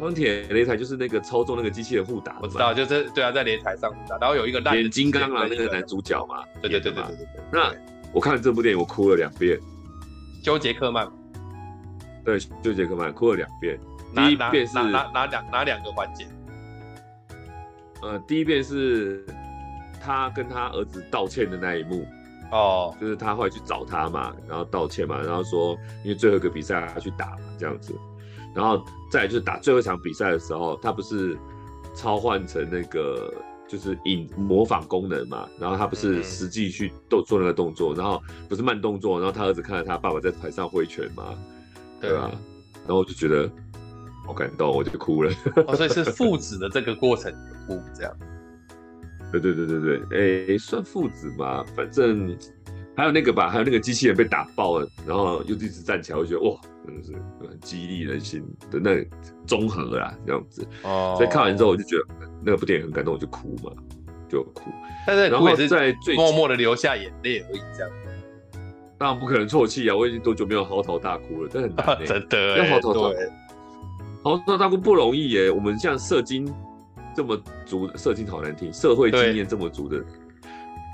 [0.00, 7.42] 钢铁擂台就是那个操纵那个机器人互打，我知道，就是对啊，在擂台上互打，然后有一个烂金刚啊，那个男主角嘛，对对对对对对。
[7.52, 7.72] 那
[8.12, 9.58] 我看了这部电影，我哭了两遍。
[10.44, 11.08] 休杰克曼，
[12.24, 13.78] 对，休杰克曼哭了两遍。
[14.14, 16.26] 第一遍是哪哪两哪两个环节？
[18.02, 19.24] 呃，第一遍是
[20.04, 22.04] 他跟他儿子道歉的那一幕，
[22.50, 27.94] 哦，就是他后来去找他嘛，然后道歉嘛，然后说因为最后一个比赛他去打嘛，这样子。
[28.54, 31.36] 然后再来就是打最后一场比赛的时候，他不是
[31.94, 33.32] 超换成那个
[33.68, 35.48] 就是影模仿功能嘛？
[35.58, 41.34] 然后他不是实际去做做那个动作，然后不是慢动作，然后他儿子看到他爸爸在台上挥拳嘛？
[42.00, 42.30] 对啊，
[42.86, 43.50] 然后我就觉得
[44.26, 45.32] 好感动，我就哭了。
[45.66, 47.32] 哦，所以是父子的这个过程
[47.66, 48.16] 哭这样？
[49.30, 51.64] 对对对对对，哎，算父子嘛？
[51.74, 52.36] 反正
[52.96, 56.56] 还有那个吧，还有那个机器人被打爆了，然后又一直站起来，我觉得哇。
[56.84, 57.12] 真的是
[57.48, 59.06] 很激励人心的那
[59.46, 60.66] 综合啦，这样子。
[60.82, 61.14] 哦。
[61.16, 62.04] 所以看完之后，我就觉得
[62.44, 63.70] 那部电影很感动，我就哭嘛，
[64.28, 64.62] 就哭。
[65.06, 67.90] 但是，然后在最默默的流下眼泪而已，这样。
[68.98, 69.94] 当然不可能啜泣啊！
[69.94, 71.48] 我已经多久没有嚎啕大哭了？
[71.48, 72.04] 这很难、 欸。
[72.04, 72.58] 真的。
[72.58, 73.16] 要嚎啕大
[74.24, 75.50] 哭，嚎啕大哭不容易耶、欸。
[75.52, 76.52] 我们像社经
[77.14, 80.04] 这么足，社经好难听，社会经验这么足的，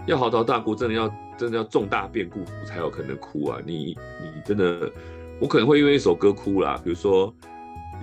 [0.06, 3.58] 要嚎啕大哭，真的要真的要重大变故才有可能哭啊！
[3.64, 4.90] 你你真的。
[5.40, 7.32] 我可能会因为一首歌哭啦，比如说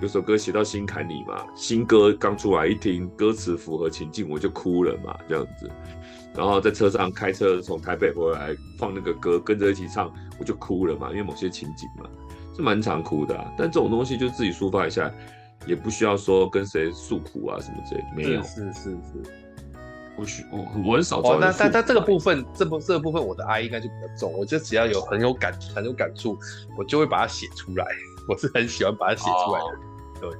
[0.00, 5.70] 有首歌写到心坎里嘛，新歌刚出来一听，歌词符合情境，我就哭了嘛，这样子。
[6.34, 12.08] 然后在车上开车从台北回来放那个歌，跟着一起唱，我就哭了嘛，因为某些情景嘛，
[12.56, 13.36] 是蛮常哭的。
[13.58, 15.12] 但这种东西就自己抒发一下，
[15.66, 18.42] 也不需要说跟谁诉苦啊什么之类，没有。
[18.42, 19.45] 是是是。
[20.16, 21.20] 是不许我，我很少。
[21.20, 24.32] 哦，那但但这个部分，这部这个部分，我的爱应该就比较重。
[24.32, 26.38] 我就只要有很有感、很有感触，
[26.78, 27.86] 我就会把它写出来。
[28.28, 29.66] 我是很喜欢把它写出来的。
[29.66, 30.34] 哦、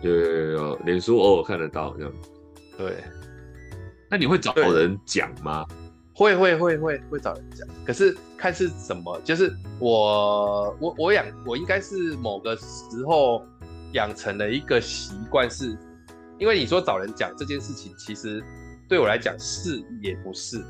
[0.00, 2.12] 对，有有有，脸书偶尔看得到这样。
[2.78, 3.02] 对。
[4.08, 5.66] 那你会找人讲吗？
[6.14, 9.20] 会会会会会找人讲，可是看是什么。
[9.24, 13.42] 就是我我我养我应该是某个时候
[13.92, 15.76] 养成了一个习惯，是
[16.38, 18.42] 因为你说找人讲这件事情，其实。
[18.88, 20.64] 对我来讲是也不是，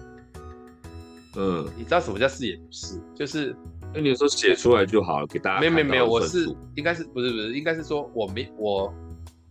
[1.37, 3.00] 嗯，你知道什么叫是也不是？
[3.14, 3.55] 就是
[3.92, 5.61] 那你说写出来就好了，给大家。
[5.61, 8.92] 没有没有没有，我是应该是不是不是，应该是说我没我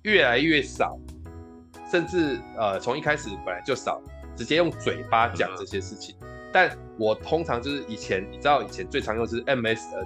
[0.01, 0.97] 越来越少，
[1.91, 4.01] 甚至呃从一开始本来就少，
[4.35, 6.15] 直接用嘴巴讲这些事情。
[6.21, 10.05] 嗯、但我通常就是以前你知道以前最常用的是 MSN，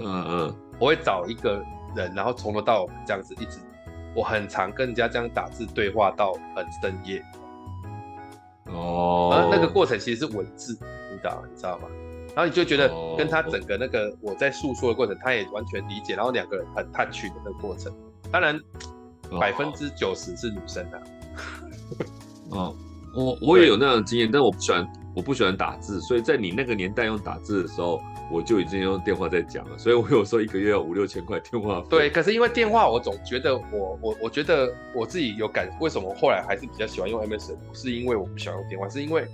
[0.00, 3.58] 嗯嗯，我会找一个人，然后从头到尾这样子一直。
[4.14, 7.22] 我很常跟人家这样打字对话到很深夜，
[8.66, 10.72] 哦，而那个过程其实是文字，
[11.12, 11.88] 你知道你知道吗？
[12.34, 17.92] 然后你就觉得跟他整个那个我在诉说的过程，他也完全理解，然后两个人很 touch 的那个过程。
[18.30, 18.60] 当然，
[19.40, 21.02] 百分之九十是女生的。
[22.50, 22.74] 哦，
[23.14, 29.76] 我我也有那样的经验，但我不喜欢，我不喜欢打字，所以在你那个年代用打字的时候，我就已经用电话在讲了。
[29.78, 31.86] 所以我有时候一个月要五六千块电话费。
[31.90, 37.56] 对，可是因为电话，我总觉得我我我觉得我自己有感，为什么后来还是比较喜欢用 MSN？
[37.56, 39.26] 不是因为我不喜欢用电话，是因为。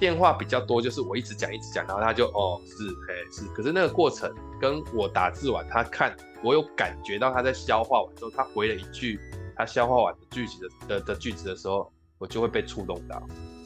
[0.00, 2.72] 电话比较多，就是我一直讲一直讲，然后他就哦是
[3.08, 9.20] 哎是，可是那个过程跟我打字完，他看我有感觉到他在消化完之后，他回了一句
[9.54, 13.22] 他消化完的句子的的的句子的时候，我就会被触动到。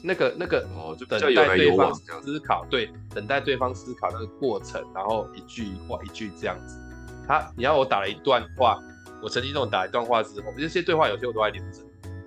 [0.07, 6.79] 那个那个哦，就等待对方思考，对，等待对方思考那个过程，然后一句话一句这样子。
[7.27, 8.79] 他你要我打了一段话，
[9.21, 11.83] 我曾经这种打一段话之后，这些对话有些我都还留着。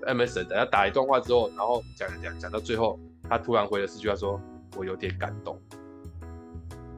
[0.06, 3.00] MSN 等下打一段话之后，然后讲讲讲到最后。
[3.28, 4.40] 他突然回了四句话，说
[4.76, 5.56] ：“我有点感动。”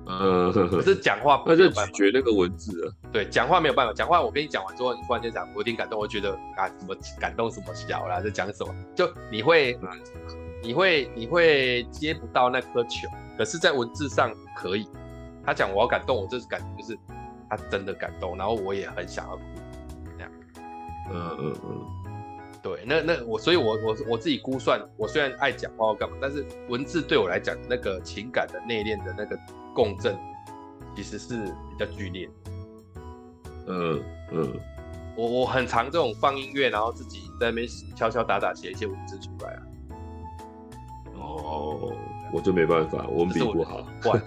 [0.06, 2.94] 呃，可是讲话 那就咀嚼那个文字了。
[3.12, 3.92] 对，讲话没有办法。
[3.92, 8.74] 讲话我跟你讲完之后，你突然间讲我有点感动，我觉得啊，什么感动什么小啦，在讲什么？
[8.96, 9.78] 就你会，
[10.62, 13.08] 你会，你会接不到那颗球。
[13.36, 14.86] 可是，在文字上可以。
[15.44, 16.98] 他讲我要感动，我这是感觉就是
[17.50, 19.42] 他真的感动，然后我也很想要哭。
[20.16, 20.30] 这样。
[21.10, 21.86] 嗯嗯嗯。
[22.62, 29.36] 对，那那我，所以我我我自己估算，我虽然爱讲话或干嘛，但是文字对我来讲，那个情感的内敛的那个
[29.74, 30.16] 共振，
[30.94, 32.30] 其实是比较剧烈。
[33.66, 34.60] 嗯嗯，
[35.16, 39.62] 我我很常这种放音乐，然后自己在那边敲敲打打写一些文字出来啊。
[41.22, 41.92] 哦，
[42.32, 43.86] 我就没办法，我比不好。
[44.02, 44.22] 惯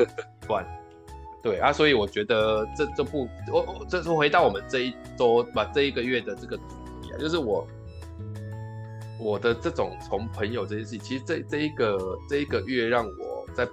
[0.47, 0.65] 惯，
[1.43, 6.63] 对啊，所以我觉得这这部我我这是回到我们这一周把这一个月的这个主
[7.01, 7.67] 题啊，就是我。
[9.17, 13.65] 我的这种从朋友这件事情，其实这这一个这一个月让我在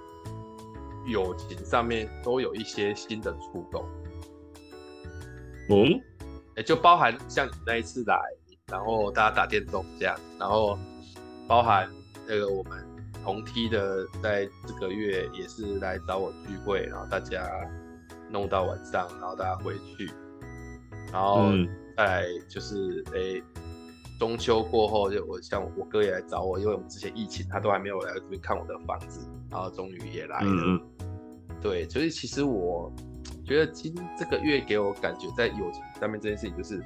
[1.05, 3.85] 友情上面都有一些新的触动。
[5.69, 6.01] 嗯，
[6.55, 8.17] 也就包含像你那一次来，
[8.67, 10.79] 然后大家打电动这样，然后
[11.45, 11.89] 包含
[12.25, 12.81] 那个我们
[13.23, 17.49] 同梯的在这个月也是来找我聚会，然后大家
[18.29, 20.11] 弄到晚上，然后大家回去，
[21.11, 21.51] 然后
[21.97, 23.41] 再就是诶。
[24.19, 30.79] 中秋过后，就我像我哥也来找我，因为我们之前疫情，他都还没有来这边看我的房子，然后终于也来了。
[31.59, 32.93] 对，所以其实我
[33.43, 36.81] 觉得今这个月给我感觉在友情上面这件事情，就是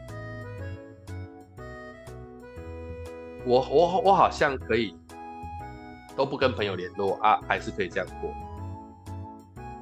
[3.45, 4.95] 我我我好像可以
[6.17, 8.33] 都不跟朋友联络啊，还是可以这样过，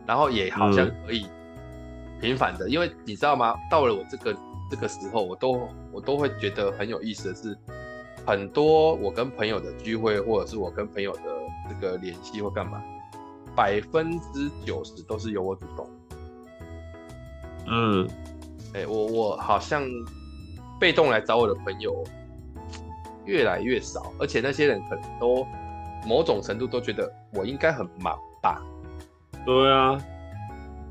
[0.06, 1.26] 然后也好像可以
[2.21, 3.56] 频繁的，嗯、因为你知道吗？
[3.71, 4.38] 到了我这个。
[4.67, 7.56] 这个时候，我都我都会觉得很有意思的是，
[8.26, 11.21] 很多我跟朋友的聚会，或者是我跟朋友的
[11.69, 12.82] 这个联系或干嘛，
[13.56, 15.88] 百分之九十都是由我主动。
[17.67, 18.10] 嗯，
[18.74, 19.84] 哎，我我好像
[20.80, 22.04] 被动来找我的朋友
[23.26, 25.45] 越来越少，而且那些人可能都
[26.06, 28.62] 某种程度都觉得我应该很忙吧？
[29.46, 29.98] 对啊，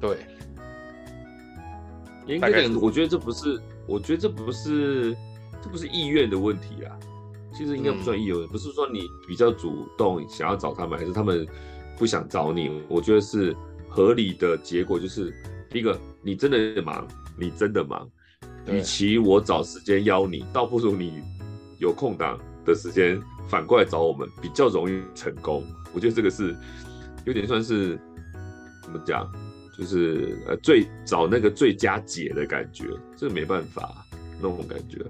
[0.00, 0.18] 对。
[2.26, 5.14] 应该，我觉得这不是，我觉得这不是，
[5.62, 6.96] 这不是意愿的问题啊。
[7.52, 11.46] 其实应该不算意愿，嗯、不是说你比较主动想要找他们，还是他们
[11.98, 12.82] 不想找你。
[12.88, 13.54] 我觉得是
[13.88, 15.32] 合理的结果，就是
[15.70, 17.06] 第一个，你真的忙，
[17.38, 18.08] 你真的忙。
[18.66, 21.22] 与其我找时间邀你，倒不如你
[21.78, 25.64] 有空档的时间反过来找我们，比较容易成功。
[25.92, 26.54] 我觉得这个是
[27.24, 27.98] 有点算是
[28.82, 29.30] 怎么讲？
[29.76, 32.84] 就是呃，最找那个最佳解的感觉，
[33.16, 34.04] 这没办法
[34.40, 35.04] 那种感觉。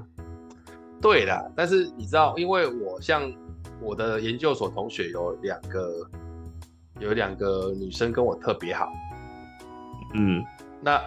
[1.02, 3.30] 对的，但是你知道，因为我像
[3.78, 6.08] 我的研究所同学有两个，
[6.98, 8.90] 有两个女生跟我特别好。
[10.14, 10.42] 嗯，
[10.80, 10.98] 那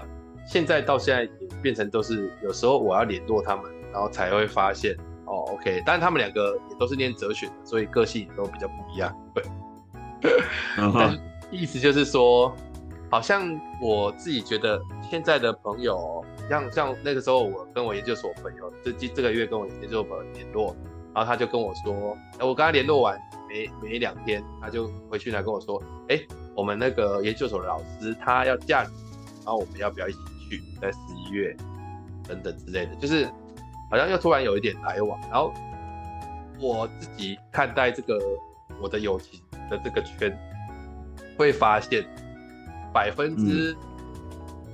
[0.46, 4.96] 现在到现在也变成都是有时候我要联络他们，然后才会发现
[5.28, 9.16] 哦，OK，但是他们两个也都是念哲学的，所以个性都比较不一样。
[9.34, 9.44] 对，
[10.76, 11.20] 但
[11.52, 12.56] 意思就是说。
[13.10, 20.76] 好像我自己觉得现在的朋友，像像那个时候我跟我研究所朋友，这这这个月跟我研究所朋友联络，
[21.16, 26.20] 然后他就跟我说，哎，我跟他联络完没没两天，他就回去来跟我说，哎，
[26.54, 28.90] 我们那个研究所的老师他要嫁你，
[29.46, 30.18] 然后我们要不要一起
[30.50, 31.56] 去，在十一月
[32.28, 33.26] 等等之类的，就是
[33.90, 35.54] 好像又突然有一点来往，然后
[36.60, 38.20] 我自己看待这个
[38.82, 40.38] 我的友情的这个圈，
[41.38, 42.06] 会发现。
[42.94, 43.78] 百分之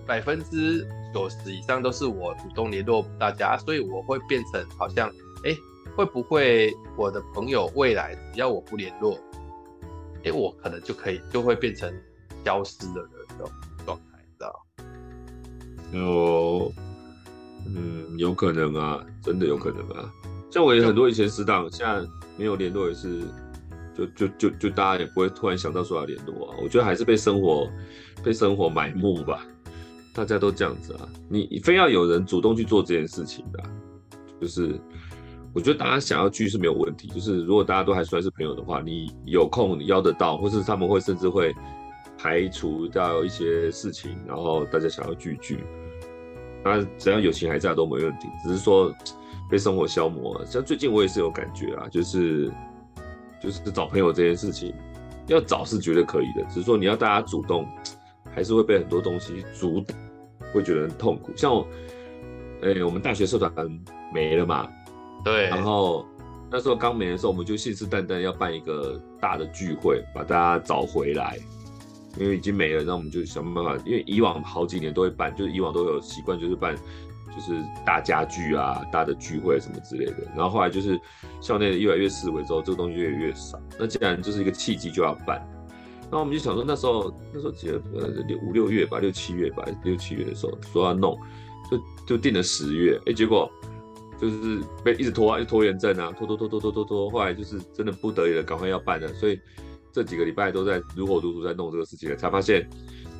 [0.07, 5.09] 百分之九十以上都是我主动联络大家，所以我会变成好像，
[5.43, 5.57] 哎、欸，
[5.97, 9.15] 会不会我的朋友未来只要我不联络，
[10.17, 11.91] 哎、欸，我可能就可以就会变成
[12.45, 13.51] 消失了的这种
[13.83, 14.65] 状态，知道？
[15.91, 16.71] 有，
[17.65, 20.11] 嗯，有可能啊，真的有可能啊。
[20.51, 23.21] 像我也很多以前死党，现在没有联络也是，
[23.95, 26.57] 就就就就大家也不会突然想到说要联络啊。
[26.61, 27.67] 我觉得还是被生活
[28.23, 29.45] 被生活埋没吧，
[30.13, 31.09] 大家都这样子啊。
[31.27, 33.63] 你你非要有人主动去做这件事情的，
[34.39, 34.79] 就是
[35.53, 41.51] 我觉得大家想要聚是没有问题，就是如果大家都还算是朋友的话，你有空你邀得到，或是他们会甚至会
[42.15, 45.63] 排除掉一些事情，然后大家想要聚聚。
[46.63, 48.93] 那只要友情还在都没问题，只是说
[49.49, 50.45] 被生活消磨了。
[50.45, 52.51] 像最近我也是有感觉啊，就是
[53.41, 54.73] 就是找朋友这件事情，
[55.27, 57.67] 要找是绝对可以的，只是说你要大家主动，
[58.33, 59.97] 还是会被很多东西阻挡，
[60.53, 61.31] 会觉得很痛苦。
[61.35, 61.67] 像我，
[62.61, 63.53] 哎、欸，我们大学社团
[64.13, 64.67] 没了嘛，
[65.23, 66.05] 对，然后
[66.49, 71.37] 那时候刚没的时候，我们就信誓旦旦要办一个大的聚会，把大家找回来。
[72.19, 73.75] 因为已经没了，那我们就想办法。
[73.85, 80.17] 因为以往好几年都会办，就是以往都有习惯，就是办，就是大家聚啊、大的聚会什么之类的。
[80.35, 80.99] 然后后来就是
[81.41, 83.59] 校内越来越式微之后，这个东西越来越少。
[83.79, 85.43] 那既然就是一个契机，就要办。
[86.11, 87.81] 那我们就想说，那时候那时候几月？
[87.95, 91.17] 呃，六五六月吧，六七月吧，六七月的时候说要弄，
[91.71, 93.01] 就就定了十月。
[93.07, 93.51] 哎，结果
[94.21, 97.09] 就是被一直拖啊，就拖延症啊，拖拖拖拖拖拖拖。
[97.09, 99.39] 后来就是真的不得已了，赶快要办了，所以。
[99.93, 102.67] 这几个礼拜都在如火如荼在弄这个事情了，才发现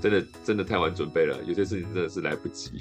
[0.02, 2.72] 真的真的太晚准备了，有些事情真的是来不及。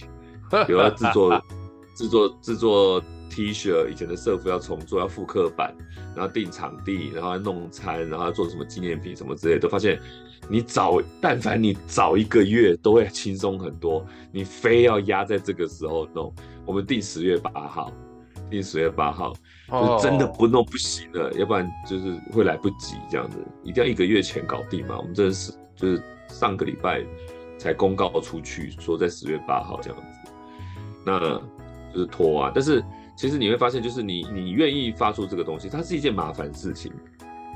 [0.66, 1.44] 比如要制作
[1.94, 5.76] 制作制作 T 恤，以前的社服要重做，要复刻版，
[6.16, 10.00] 然后订场地，然后要弄餐，然后要做什么纪念品什么之类的，都发现
[10.48, 17.92] 你早但凡你早一个月都会轻松很多，你非要压在这个时候弄，我们定十月八号。
[18.50, 19.32] 定十月八号，
[19.72, 24.98] 就真的不弄不行了要不然就是会来不及这样子，一定要一个月前搞定嘛。
[24.98, 27.02] 我们真的是就是上个礼拜
[27.58, 30.32] 才公告出去，说在十月八号这样子，
[31.06, 31.18] 那
[31.92, 32.52] 就是拖啊。
[32.54, 32.84] 但是
[33.16, 36.92] 其实你会发现，就是你你愿意发出这个东西，它是一件麻烦事情，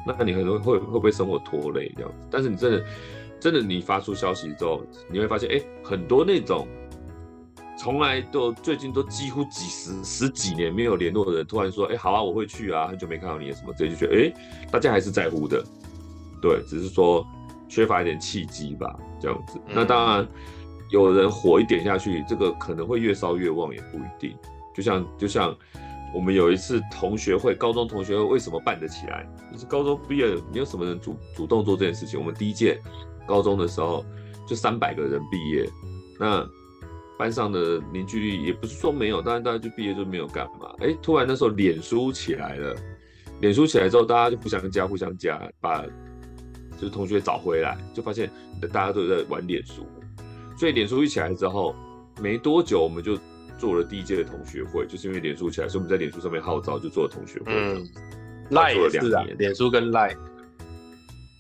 [0.07, 2.17] 那你很多会会不会生活拖累这样子？
[2.31, 2.85] 但是你真的
[3.39, 6.67] 真的你发出消息之后，你会发现，哎、很多那种。
[7.79, 14.35] 从来都最近都几乎几十十几年没有联络的人，突然说：“哎、欸，好啊，我会去啊，很久没看到你什么之类，就觉得哎、欸，
[14.73, 15.63] 大家还是在乎的，
[16.41, 17.25] 对，只是说
[17.69, 19.61] 缺乏一点契机吧，这样子。
[19.69, 20.27] 那当然，
[20.91, 24.35] 有人火一点下去，这个可能会越烧越旺，也不一定。
[24.75, 25.55] 就像就像
[26.15, 29.29] 我们有一次同学会，高中同学会为什么办得起来？
[29.53, 32.19] 就是高中毕业没有什么人主主动做这件事情。
[32.19, 32.81] 我们第一届
[33.27, 34.03] 高中的时候
[34.49, 35.69] 就三百个人毕业，
[36.19, 36.49] 那。
[37.19, 40.71] 班上的凝聚力也不是说没有，但是大家就毕业就没有干嘛。
[40.81, 42.77] 哎、欸，突然那时候脸书起来了，
[43.41, 45.83] 脸书起来之后，大家就互相加，互相加，把
[46.79, 48.31] 就是同学找回来，就发现
[48.71, 49.87] 大家都在玩脸书。
[50.59, 51.75] 所以脸书一起来之后，
[52.21, 53.19] 没多久我们就
[53.57, 57.47] 做了第一届的同学会，就是因为脸书起来，所以我们在脸书上面号召就做了同学会。
[57.47, 57.89] 嗯，
[58.51, 60.15] 赖做了两年，脸书跟赖，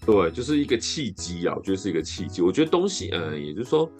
[0.06, 2.40] 对，就是一个契机啊，我觉得是一个契机。
[2.40, 3.90] 我觉得东西，嗯，也就是说。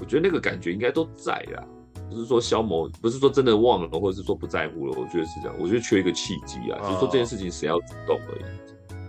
[0.00, 1.64] 我觉得那个感觉应该都在啦，
[2.10, 4.96] 不是说消磨，不是说真的忘了，或者是说不在乎了。
[4.98, 8.44] 我觉得是这样，我觉得缺一个契机啊，就是说这件事情谁要主动而已。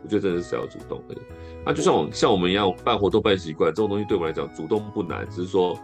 [0.04, 1.18] 我觉得真的是谁要主动而已。
[1.66, 5.78] 那就像我像我们一样办活动办习惯，这种东西对我们来讲主动不难，只是说，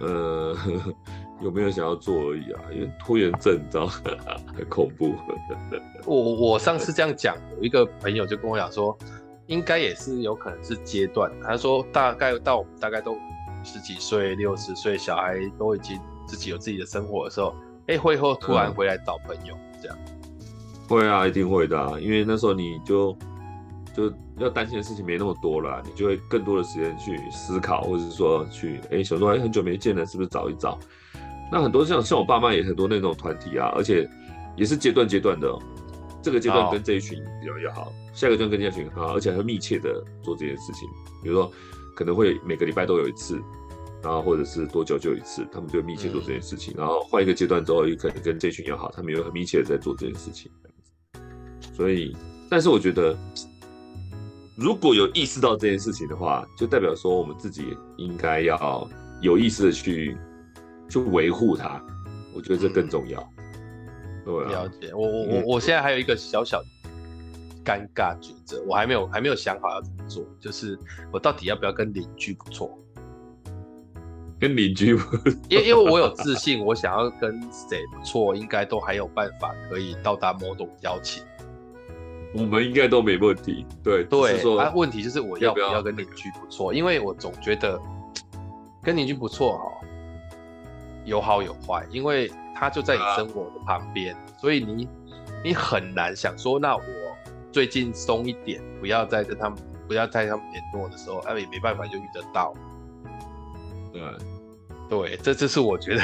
[0.00, 0.54] 呃，
[1.42, 2.60] 有没有想要做而已啊。
[2.72, 3.86] 因为拖延症，你知道，
[4.54, 5.14] 很恐怖。
[6.04, 6.16] 我
[6.52, 8.96] 我上次这样讲，有一个朋友就跟我讲说，
[9.46, 11.32] 应该也是有可能是阶段。
[11.42, 13.16] 他说大概到我们大概都。
[13.64, 17.54] 十几岁、六十岁，小孩都已经自己有自己的生活的时候，
[17.86, 19.98] 哎、欸，会后突然回来找朋友，嗯、这样。
[20.88, 23.16] 会啊，一定会的啊，因为那时候你就
[23.96, 30.78] 就要担心的事情没那么多了，你就会更多的时间去思考，或者是说去哎、欸，想说哎，很久没见了，是不是找一找？
[31.50, 34.08] 那很多像像我爸妈也很多那种团体啊，而且
[34.56, 35.62] 也是阶段阶段的、喔，
[36.22, 40.88] 这个阶段跟这一群比较要好，哦、下一个阶段跟这一群很好，而且还会密切的做这件事情，
[41.22, 41.50] 比如说。
[41.94, 43.40] 可能会每个礼拜都有一次，
[44.02, 46.74] 然后或者是多久就一次，他们就密切做这件事情。
[46.74, 50.50] 嗯、然后换一个阶段之后，有可能跟这群要好，他们又很密切的在做这件事情。
[51.74, 52.16] 所以，
[52.50, 53.16] 但是我觉得，
[54.56, 58.88] 如果有意识到这件事情的话，就代表说我们自己应该要
[59.20, 60.16] 有意识的去
[60.88, 61.82] 去维护它。
[62.34, 63.20] 我觉得这更重要。
[63.26, 64.94] 嗯、对、啊，了解。
[64.94, 66.66] 我我我我现在还有一个小小的。
[67.64, 70.78] 尴尬抉择，我还没有还没有想好要怎么做，就是
[71.12, 72.70] 我到底要不要跟邻居不错？
[74.40, 81.22] 跟邻居不错，因为因为我有自信，我想要跟谁不错，应该都还有办法可以到达某种邀请。
[82.34, 83.64] 我们应该都没问题。
[83.84, 84.42] 对对，
[84.74, 86.74] 问题就是我要不要跟邻居不错？
[86.74, 87.80] 因为我总觉得
[88.82, 89.86] 跟邻居不错哈，
[91.04, 94.88] 有好有坏，因为他就在你生活的旁边，啊、所以你
[95.44, 96.82] 你很难想说，那我
[97.52, 102.54] 最近松一点，不要再跟他们，不要在他们联络的时候，哎，也没办法就遇得到。
[103.92, 104.02] 对
[104.88, 106.02] 对，这就是我觉得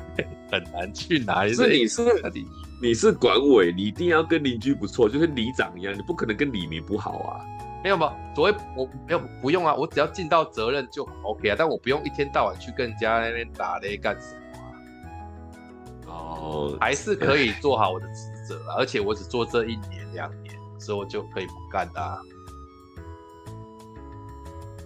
[0.52, 1.54] 很难去哪里。
[1.54, 2.02] 是你是
[2.34, 2.46] 你，
[2.82, 7.40] 你是管委，你一定要跟邻居不错，就跟里长一样，你不可能跟里民不好啊。
[7.82, 8.14] 没有吗？
[8.34, 11.56] 所谓我没有不用啊，我只要尽到责任就 OK 啊。
[11.58, 16.12] 但我不用一天到晚去跟人家那边打雷干什么啊？
[16.12, 18.76] 哦，还是可以做好我的职责啊。
[18.76, 22.18] 而且我只做这一年两年，所以我就可以不干的啊。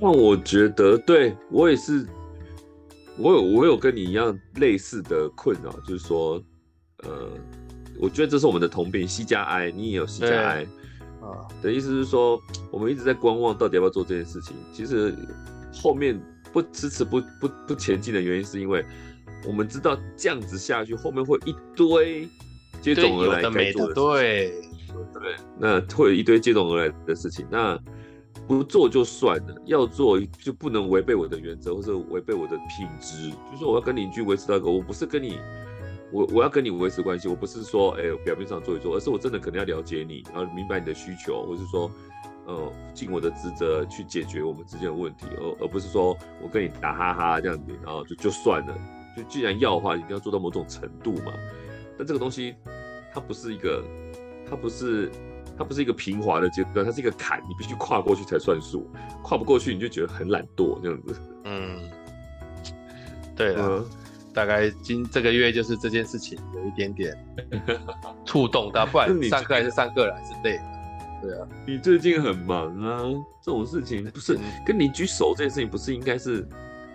[0.01, 2.07] 那我觉得，对我也是。
[3.17, 6.43] 我有我有跟你一样类似的困扰，就是说，
[7.05, 7.31] 呃，
[7.97, 10.65] 我觉得这是我们的同病，C 加 I，你也有 C 加 I，
[11.23, 12.41] 啊，的意思是说，
[12.73, 14.57] 我们一直在观望，到底要不要做这件事情。
[14.73, 15.15] 其实
[15.73, 16.21] 后面
[16.53, 18.85] 不迟迟不不不前进的原因，是因为
[19.47, 22.29] 我们知道这样子下去，后面会一堆
[22.83, 24.61] 接踵而来该做的，对
[25.13, 27.79] 对，那会有一堆接踵而来的事情，那。
[28.49, 33.31] 不做就算了，要做就不能违背我的原则，或者违背我的品质。
[33.51, 35.39] 就是我要跟邻居维持那个，我不是跟你，
[36.13, 41.91] 我我要跟你维持关系，我不是说哎、表面上做一做，而是我真的可能要了解你，然后明白你的需求，或是说，
[42.47, 48.77] 呃，尽我的职责去解决我们之间的问题，而而不是说我跟你打哈哈这样子，然后就就算了。
[49.17, 51.33] 就既然要的话，一定要做到某种程度嘛。
[51.97, 52.57] 但这个东西，
[53.13, 53.83] 它不是一个，
[54.55, 55.11] 它不是。
[55.57, 58.91] 它不是一个平滑的阶段，它是一个坎，你必须跨过去才算数。
[59.23, 61.15] 跨不过去，你就觉得很懒惰这样子。
[61.45, 61.79] 嗯，
[63.37, 63.87] 对了，嗯、
[64.33, 67.17] 大概今这个月就是这件事情有一点点
[68.25, 70.61] 触动到，不然 上课还是上课了，还是累。
[71.23, 73.03] 对啊，你最近很忙啊，
[73.41, 74.37] 这种事情不是
[74.67, 76.45] 跟你举手这件事情，不是应该是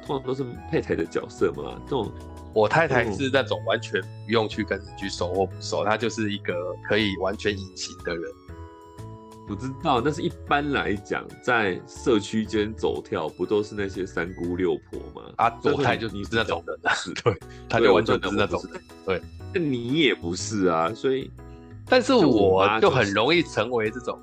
[0.10, 1.80] 通常都是太太的角色嘛？
[1.86, 2.12] 这种。
[2.52, 8.24] 我太太是那种完全不用去跟邻居熟或不熟，她就是一个可以完全隐形的人。
[9.48, 15.30] 不知道，但是一般来讲，在社区间走跳，不都是那些三姑六婆吗？
[15.38, 17.38] 啊，我太就你是那种人，是， 对，
[17.70, 19.22] 她就完全不是那种人，对。
[19.54, 21.30] 那你也不是啊，所以，
[21.86, 24.20] 但是我就很容易成为这种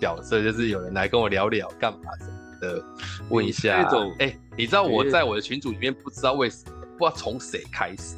[0.00, 2.84] 角色，就是有人来跟我聊聊干嘛什么的，
[3.30, 3.88] 问一下。
[4.18, 6.72] 哎，你知道我在我的群组里面不知道为什么。
[6.98, 8.16] 不知道从谁开始，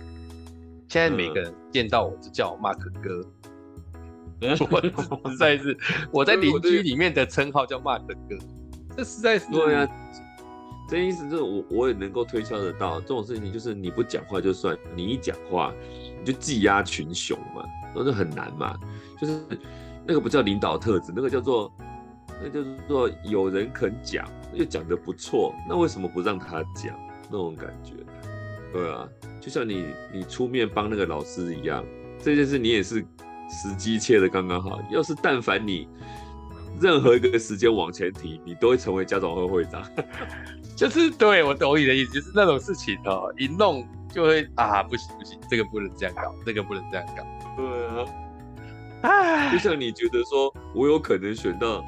[0.86, 3.26] 现在每个人见到我就叫我 Mark 哥，
[5.24, 5.76] 我实在是
[6.12, 8.39] 我在邻居里面的称号叫 Mark 哥，
[8.97, 9.84] 这实在是对啊。
[10.89, 15.74] 这意思就是我我也能够推敲得到，这种事情就是你不讲话就算，你一讲话
[16.20, 17.64] 你就技压群雄嘛，
[17.95, 18.78] 那就很难嘛。
[19.20, 19.43] 就是
[20.07, 21.70] 那个不叫领导特质，那个叫做
[22.43, 26.95] 那就是说有人肯讲又讲得不错，那为什么不让他讲
[27.30, 27.93] 那种感觉？
[28.72, 29.09] 对啊，
[29.41, 31.84] 就像你你出面帮那个老师一样，
[32.22, 33.01] 这件事你也是
[33.49, 34.78] 时机切的刚刚好。
[34.91, 35.89] 要是但凡你
[36.80, 39.82] 任何一个时间往前提，你都会成为家长会会长。
[40.76, 47.24] 就是对我懂你的意思，就是那种事情哦，一弄就会啊，不行不行，这个不能这样搞，那个不能这样搞。
[47.57, 48.05] 对啊，
[49.03, 51.82] 唉，就像你觉得说我有可能选到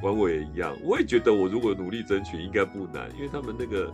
[0.00, 3.90] 管委也一样，我也觉得我如果努力争取应该不难，因为他们那个。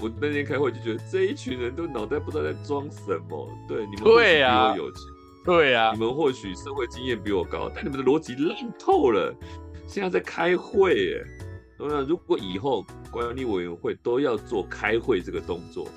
[0.00, 3.50] 我那天开会就觉得这一群人都脑袋不知道在装什么。
[3.66, 5.00] 对，你们或许比我有钱，
[5.44, 9.34] 对呀、啊，你们或许社会经验比我高，但你们的逻辑烂透了。
[9.88, 11.24] 现在在开会耶，
[11.80, 15.88] 那如果以后管理委员会都要做开会这个动作，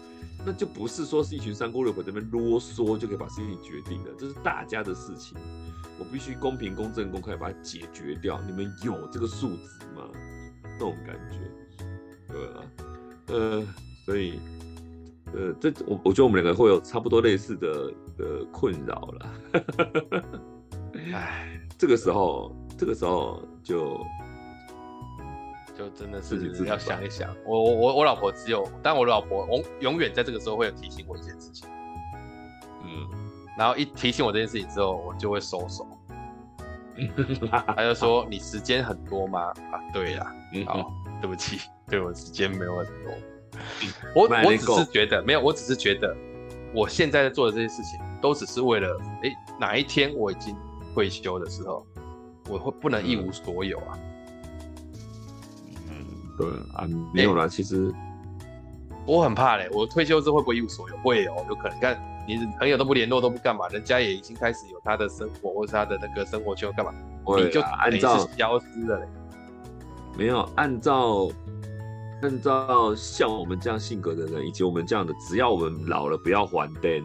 [0.45, 5.37] 那就不是说是一群三姑六婆在那边啰嗦就可以把事情决定的，这是大家的事情，
[5.99, 8.41] 我必须公平、公正、公开把它解决掉。
[8.41, 10.09] 你们有这个素质吗？
[10.63, 11.39] 那种感觉，
[12.27, 12.63] 对啊，
[13.27, 13.67] 呃。
[14.03, 14.39] 所以，
[15.31, 19.33] 呃，这我我觉得我们两个会有差不多类似的的困扰了。
[21.13, 24.03] 哎，这个时候，这个时候就
[25.77, 27.35] 就真的是要想一想。
[27.45, 31.67] 我我我我老婆只有，但我老婆永永远在这个时候会有提醒我一件事情。
[32.83, 33.07] 嗯，
[33.57, 35.87] 然后一提醒我这件事情之后，我就会收手。
[37.67, 39.39] 他就说：“你时间很多吗？”
[39.71, 40.35] 啊，对呀。
[40.67, 40.91] 好，
[41.21, 43.13] 对不起，对我时间没有很多。
[44.13, 46.15] 我我只是觉得没有，我只是觉得
[46.73, 50.55] 我现在在做的这些事情，都只是为了，哎、欸，哪一天我已经
[50.93, 51.85] 退休的时候，
[52.49, 53.97] 我会不能一无所有啊。
[53.97, 54.10] 嗯，
[56.41, 57.93] 对啊，没有啦，欸、其实
[59.05, 60.97] 我很怕嘞，我退休之后会不会一无所有？
[60.97, 61.77] 会哦，有可能。
[61.77, 66.93] 你看，你朋友都不联络，都不干嘛，人家也已经开始有他的生活，或是他的那个生活圈干嘛？
[67.37, 69.07] 你就按照消失了嘞。
[70.17, 71.29] 没有按照
[72.21, 77.03] 按照像我们这样性格的人，以及我们这样的，只要我们老了不要还灯，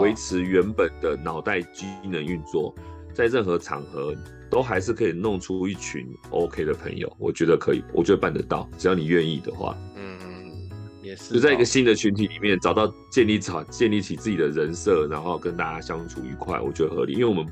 [0.00, 2.74] 维持原本的脑袋机能运作，
[3.16, 4.14] 在任何场合
[4.50, 7.10] 都还是可以弄出一群 OK 的朋友。
[7.18, 9.74] 我觉得可以，我觉得办得到，只要你愿意的话。
[9.96, 10.68] 嗯，
[11.02, 11.32] 也是。
[11.32, 17.14] 就在一个新的群体里面找到建立起建立起自己的人设，然后跟大家相处愉快，我觉得合理。
[17.14, 17.46] 因为我们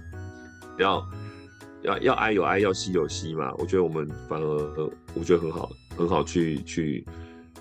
[0.78, 1.02] 要。
[1.84, 3.52] 要要爱有爱，要惜有惜嘛。
[3.58, 7.04] 我觉得我们反而我觉得很好，很好去去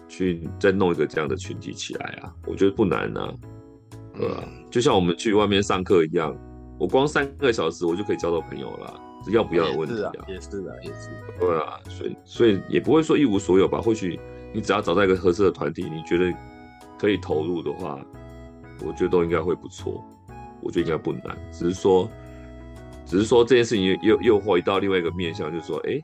[0.08, 2.34] 去再弄一个这样的群体起来啊。
[2.48, 3.34] 我觉得不难啊，
[4.16, 4.42] 对吧？
[4.48, 6.34] 嗯、就像我们去外面上课一样，
[6.78, 10.12] 我光三个小时我就可以交到朋友了，这要不要的问题啊。
[10.28, 11.10] 也是的，也是。
[11.40, 13.80] 对啊，所以所以也不会说一无所有吧。
[13.82, 14.20] 或许
[14.54, 16.34] 你只要找到一个合适的团体，你觉得
[16.98, 18.00] 可以投入的话，
[18.86, 20.04] 我觉得都应该会不错。
[20.62, 22.10] 我觉得应该不难，只是说。
[23.06, 26.04] 只是说这件事情又又回到另外一个面向，就是说，哎、欸，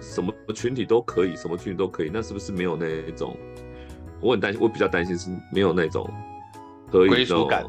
[0.00, 3.36] 什么群体都可以，什么群体都可以，那是不是没有那种？
[4.20, 6.08] 我很担心，我比较担心是没有那种
[6.90, 7.66] 可以归属感，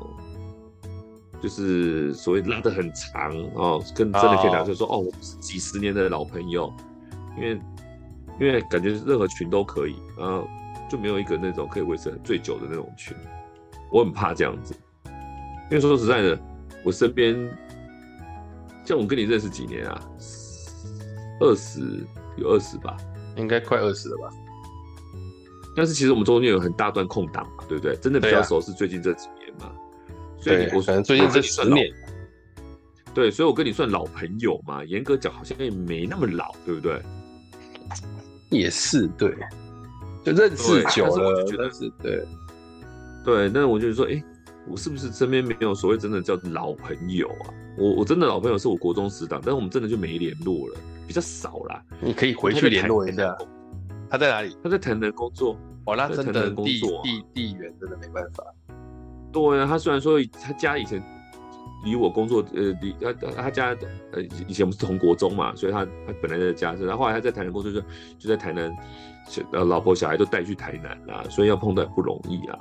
[1.41, 6.71] 就是所谓拉得很长哦，跟真的可以聊，就是说，哦，我们是几十年的老朋友，
[7.37, 7.59] 因为
[8.39, 10.47] 因为感觉任何群都可以，然后
[10.89, 13.15] 就没有一个那种可以维持最久的那种群，
[13.91, 14.75] 我很怕这样子，
[15.69, 16.39] 因为说实在的，
[16.83, 17.49] 我身边。
[18.83, 20.01] 像我跟你认识几年啊？
[21.39, 22.03] 二十
[22.35, 22.97] 有二十吧，
[23.37, 24.27] 应该快二十了吧。
[25.75, 27.95] 但是其实我们中间有很大段空档嘛，对不对？
[27.97, 29.40] 真的比较熟是最近这几年嘛。
[30.41, 31.87] 所以我可能最近这十年。
[33.13, 34.83] 对，所以我跟你算老朋友嘛。
[34.83, 37.01] 严格讲，好像也没那么老，对不对？
[38.49, 39.33] 也是对，
[40.25, 42.25] 就认识久了，我觉得是对。
[43.23, 44.21] 对，那我就是说，哎。
[44.67, 47.49] 我是不是身边没有所谓真的叫老朋友啊？
[47.79, 50.77] 我我真的老朋友是我国中死党，但是我们真的就没联络了，
[51.07, 51.83] 比较少啦。
[51.99, 53.35] 你可以回去联络一下。
[54.07, 54.55] 他在哪里？
[54.63, 55.57] 他在台南工作。
[55.85, 58.43] 哦，那真的地地地缘真的没办法。
[59.31, 61.01] 对啊，他虽然说他家以前
[61.83, 63.13] 离我工作呃离他
[63.43, 63.75] 他家
[64.11, 67.79] 呃以前我们是同国中嘛，所以他他本来在家是，然后后来他在台南工作就
[68.19, 68.75] 就在台南，
[69.51, 72.59] 呃老婆小孩都带去台南啦，所以要碰到也不容易啊。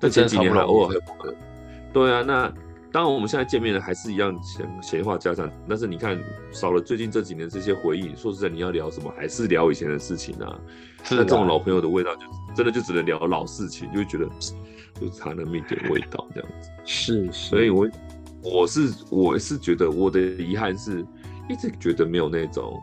[0.00, 1.36] 但前几年还偶尔还碰到，
[1.92, 2.52] 对啊，那
[2.96, 5.52] 当然我们现在见面了，还是一样闲闲话家常。
[5.68, 6.18] 但是你看
[6.50, 10.58] 少了最近这几年这些回忆，说实在，你要聊什么，还是聊以前的事情啊。
[11.10, 12.22] 那这种老朋友的味道，就
[12.56, 14.26] 真的就只能聊老事情，就会觉得
[14.98, 16.70] 就差那么一点味道这样子。
[16.86, 17.86] 是，所以我
[18.42, 21.04] 我是我是觉得我的遗憾是
[21.50, 22.82] 一直觉得没有那种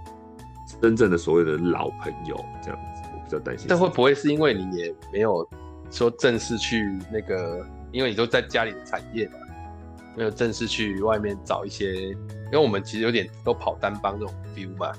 [0.79, 3.65] 真正的所谓的老朋友这样子，我比较担心。
[3.67, 5.43] 但会不会是因为你也没有？
[5.89, 9.33] 说正式去那个，因为你都在家里的产业嘛，
[10.15, 14.91] 没有正式去外面找一些，因为我们其实有点都跑单帮这种 feel 嘛。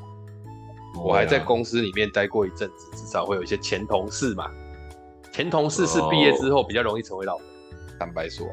[0.97, 4.51] 我还在公司里面待过一阵子，至少会有一些前同事嘛。
[5.33, 7.37] 前同事是毕业之后比较容易成为老
[7.99, 8.47] 坦白说。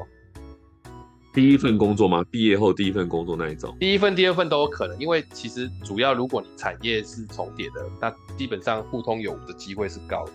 [1.32, 2.22] 第一份工作吗？
[2.30, 3.74] 毕业后第一份工作那一种？
[3.80, 10.32] 第一份、第二份都有可能，因为其实主要如果你产业是重叠的，那基本上互通有无的机会是高的。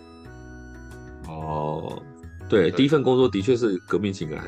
[1.30, 2.02] 哦，
[2.50, 4.48] 对，第一份工作的确是革命情感还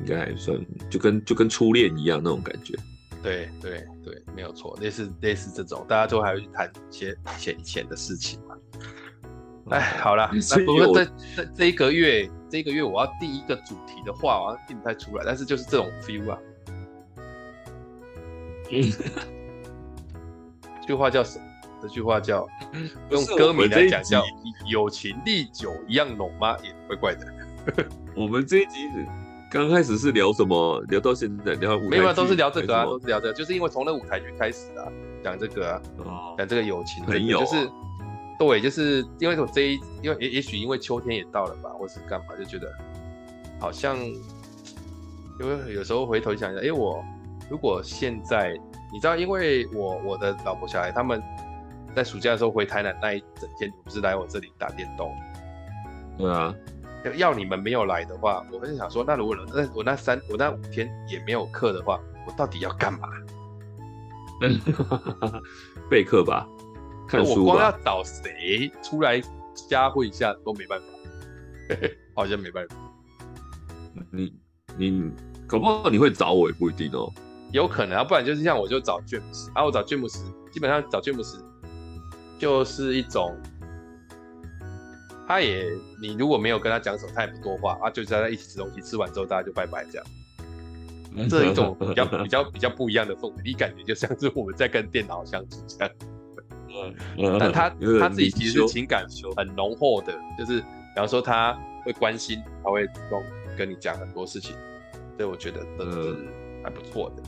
[0.00, 0.58] 应该还算，
[0.90, 2.74] 就跟就跟初恋一样那种感觉。
[3.22, 8.56] 对对对，没有错，类似类似这种，大家都还会去谈一些以前以前的事情嘛。
[9.70, 11.04] 哎，好了，那不过这
[11.36, 16.38] 这这一个月，这一个月我要第一个主题的话，好像定不太出来，但是就是这种 feel 啊。
[18.72, 18.90] 嗯，
[20.80, 21.44] 这句话叫什么？
[21.82, 22.46] 这句话叫
[23.10, 24.22] 用歌名来讲叫
[24.68, 27.26] “友情历久一样浓吗？”也怪怪的。
[28.14, 28.86] 我们这一集
[29.50, 30.80] 刚开始是聊什么？
[30.88, 34.86] 聊到现在聊舞台，没有，都是聊这个啊，都是聊这个，就是因为从那舞台剧开始啊，
[35.24, 37.70] 讲这个啊，讲、哦、这个友情朋友、啊，就是
[38.38, 42.72] 对，就是因为我这一，因为也也许因为秋天也到了吧，或是干嘛，就觉得
[43.58, 47.04] 好像，因为有时候回头想想，哎，我
[47.50, 48.56] 如果现在
[48.92, 51.22] 你知道，因为我我的老婆小孩他们。
[51.92, 55.12] 在暑假的时候回台南那一整天，你不是来我这里打电动？
[56.16, 56.54] 对啊，
[57.16, 63.08] 要你们没有来的话，我是想说，那如果那我那三我那五天也没有课的话，我到底要干嘛？
[65.90, 66.46] 备课吧，
[67.08, 67.40] 看书吧。
[67.40, 69.20] 我光要找谁出来
[69.68, 70.86] 加会一下都没办法，
[72.14, 72.76] 好像没办法。
[74.10, 74.32] 你
[74.76, 75.10] 你
[75.46, 77.12] 搞不好你会找我也不一定哦，
[77.52, 81.44] 有可能啊，不然就是像我就找詹姆斯啊，我找詹姆斯，基本上找詹姆斯。
[82.38, 83.36] 就是一种，
[85.30, 85.70] 他也，
[86.02, 90.04] 你如果没有跟他讲什么，他也不多话啊，就在那一起吃东西，吃完之后大家就拜拜这样。
[91.28, 95.94] 这一种比较 比较比较不一样的氛围，你感觉就像是我们在跟电脑相处这样。
[97.16, 97.70] 嗯，但他
[98.00, 99.06] 他自己其实情感
[99.36, 103.22] 很浓厚的，就是比方说他会关心，他会主动
[103.56, 104.56] 跟你讲很多事情，
[105.16, 106.16] 所以我觉得真的是
[106.64, 107.22] 还不错的。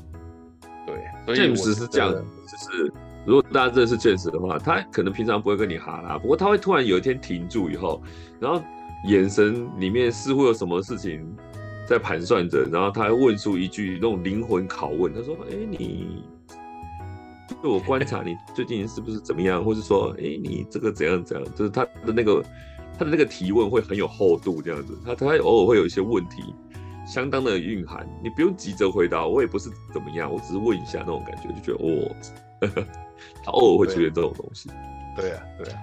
[0.86, 2.92] 对，所以我是这样，就是
[3.25, 8.03] 如果大家认识确实的话，他可能平常不会跟你哈拉，不过他会突然有一天停住以后，
[8.41, 8.62] 然后
[9.09, 11.25] 眼神里面似乎有什么事情
[11.89, 16.25] 在盘算着，然后他会问出一句那种灵魂拷问，他说：“哎，你。”
[17.62, 22.43] 就我观察你最近是不是怎么样，或是说，哎、你这个怎样怎样，就是他的那个
[22.99, 26.43] 他的那个提问会很有厚度这样子，他他偶尔会有一些问题，
[27.07, 32.16] 相当的蕴含，你不用急着回答，我也不是怎么样，我只是问一下那种感觉，就觉得哦，
[32.62, 32.87] 呵 呵
[33.45, 34.70] 他偶尔会出现这种东西。
[35.16, 35.83] 对啊，对啊，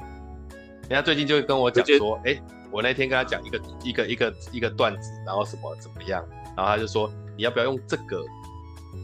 [0.83, 6.25] 人家最近就跟我讲说，哎、欸，我那天跟他讲一个一个一个一个段子，然后什么怎么样，
[6.55, 8.23] 然后他就说，你要不要用这个？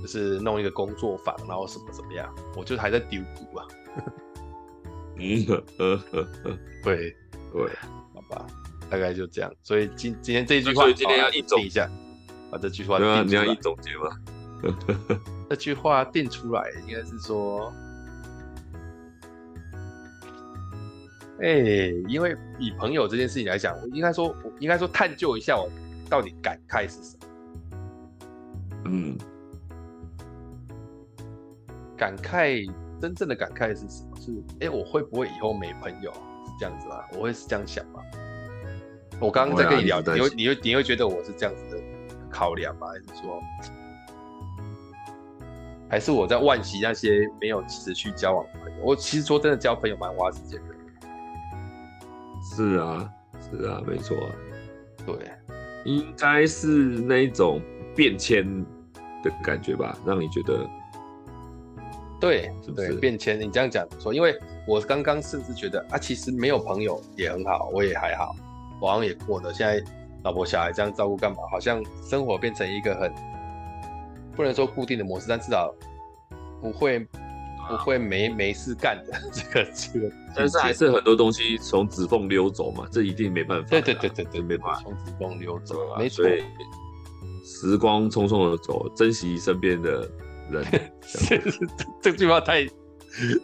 [0.01, 2.33] 就是弄一个工作坊，然后什么怎么样？
[2.57, 3.67] 我就还在丢股啊。
[5.15, 6.27] 嗯呵呵呵，
[6.83, 7.15] 对
[7.53, 7.69] 对，
[8.13, 8.47] 好吧，
[8.89, 9.53] 大概就这样。
[9.61, 11.87] 所以今今天这句话，所以今天要一总一下，
[12.51, 13.23] 把这句话定出来。
[13.23, 14.19] 你要一总结吗？
[15.49, 17.71] 这句话定出来，应该是说，
[21.41, 25.69] 哎、欸，因为以朋友这件事情来讲，我应该说，我应该说探究一下，我
[26.09, 27.27] 到底感慨是什么？
[28.85, 29.17] 嗯。
[31.97, 32.69] 感慨，
[33.01, 34.17] 真正的感慨是什么？
[34.19, 36.11] 是哎、欸，我会不会以后没朋友？
[36.11, 37.03] 是这样子吗？
[37.13, 38.01] 我会是这样想吗？
[39.19, 41.81] 我刚刚在跟你聊，你会你会你会觉得我是这样子的
[42.29, 42.87] 考量吗？
[42.87, 43.41] 还是说，
[45.89, 48.85] 还是我在惋惜那些没有持续交往的朋友？
[48.85, 50.74] 我其实说真的，交朋友蛮花时间的。
[52.55, 53.11] 是啊，
[53.51, 54.31] 是啊，没错啊。
[55.05, 55.15] 对，
[55.83, 57.61] 应该是那一种
[57.93, 58.45] 变迁
[59.21, 60.65] 的感觉吧，让你觉得。
[62.17, 64.33] 对，是不是对，变迁，你这样讲不错，因为
[64.65, 68.33] 我刚刚甚至觉得啊，其实没有朋友也很好，我也还好，
[68.79, 69.83] 我好像也过得现在
[70.23, 73.13] 老婆小孩这样照顾干嘛，好像生活变成一个很
[74.33, 75.75] 不能说固定的模式，但至少
[76.61, 77.05] 不会
[77.69, 86.25] 不会没没事干的 这个这个，但是还是很多东西从指缝溜走嘛，这一定没办法，对对对对对，没办法从指缝溜走，啊、没错，
[87.43, 90.09] 时光匆匆的走，珍惜身边的。
[90.47, 90.63] 人，
[92.03, 92.67] 这句话太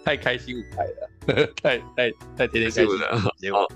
[0.06, 3.32] 太开心舞台了， 太太太天天开心的。
[3.40, 3.68] 结果，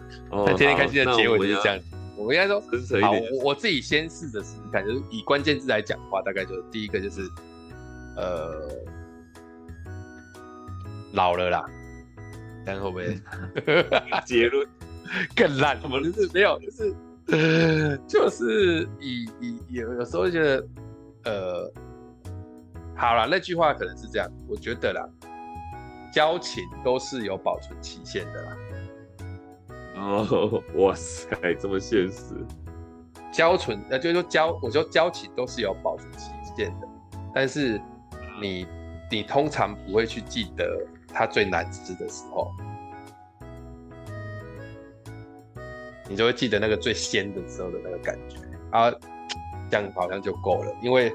[0.45, 1.79] 太天天开心的结尾就是这样。
[2.17, 2.61] 我应该说，
[3.01, 7.27] 好，我我自己先试着试试看，就是以关键字来讲的话，大概就是第一个就是，
[8.15, 8.69] 呃，
[11.15, 11.65] 老了啦。
[12.65, 13.81] 但后会不会
[14.25, 14.67] 结论
[15.35, 15.79] 更烂？
[15.81, 20.67] 什么就是没有，就是 就是以以有有时候觉得，
[21.25, 21.73] 呃。
[22.97, 25.05] 好了，那句话可能是这样，我觉得啦，
[26.13, 28.57] 交情都是有保存期限的啦。
[29.97, 31.27] 哦， 哇塞，
[31.59, 32.33] 这么现实。
[33.33, 36.87] 交存，那就是说交，我说交情都是有保存期限的，
[37.33, 37.81] 但是
[38.41, 38.65] 你
[39.11, 40.81] 你通常不会去记得
[41.15, 42.51] 它最难吃的时候，
[46.07, 48.37] 你就会记得那个最鲜的时候的那个感觉
[48.69, 48.91] 啊，
[49.71, 51.11] 这样好像就够了，因为。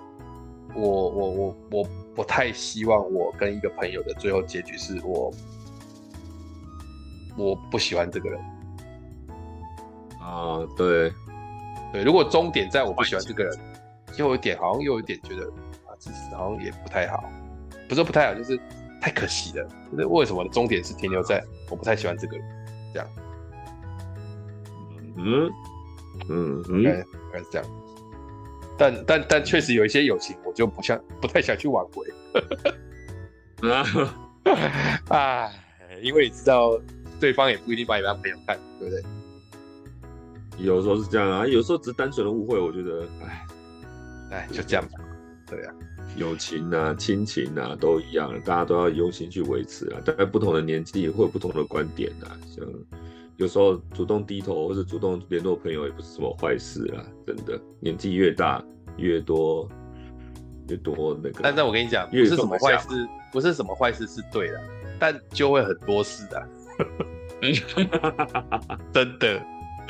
[0.73, 5.29] 我我我我不太希望我跟一个朋友的最后结局是我
[7.37, 8.41] 我不喜欢这个人
[10.21, 11.13] 啊，对
[11.93, 13.59] 对，如果终点在我不喜欢这个人，
[14.17, 15.45] 又有一点好像又有一点觉得
[15.89, 17.25] 啊，其实好像也不太好，
[17.89, 18.57] 不是不太好，就是
[19.01, 19.67] 太可惜了。
[19.91, 22.47] 就是为什么终点是停留在我不太喜欢这个人
[22.93, 23.09] 这样？
[25.17, 25.51] 嗯
[26.29, 27.69] 嗯嗯，应该是这样。
[28.79, 32.07] 但但但确实有一些友情，我就不想不太想去挽回。
[35.09, 35.51] 啊，
[36.03, 36.81] 因为你知道，
[37.21, 39.05] 对方也不一定把你当朋友看，对不对？
[40.65, 42.59] 有时候是这样啊，有时候只是单纯的误会。
[42.59, 43.47] 我觉得，哎，
[44.31, 44.99] 哎，就这样吧。
[45.47, 45.75] 对啊，
[46.17, 50.01] 友情啊、亲情啊都一样，大家都要用心去维持啊。
[50.05, 52.65] 在不同的年纪会有不同的观点啊，像。
[53.37, 57.59] 有时候主动低头或者主动联络朋友也不是什么坏事啊，真的。
[57.81, 58.63] 年纪越大，
[58.99, 59.67] 越多
[60.69, 61.41] 越多那个。
[61.43, 64.61] 但但我跟你讲，不是什么坏事，不是什么坏事是对的，
[64.99, 66.49] 但就会很多事的。
[68.93, 69.43] 真的，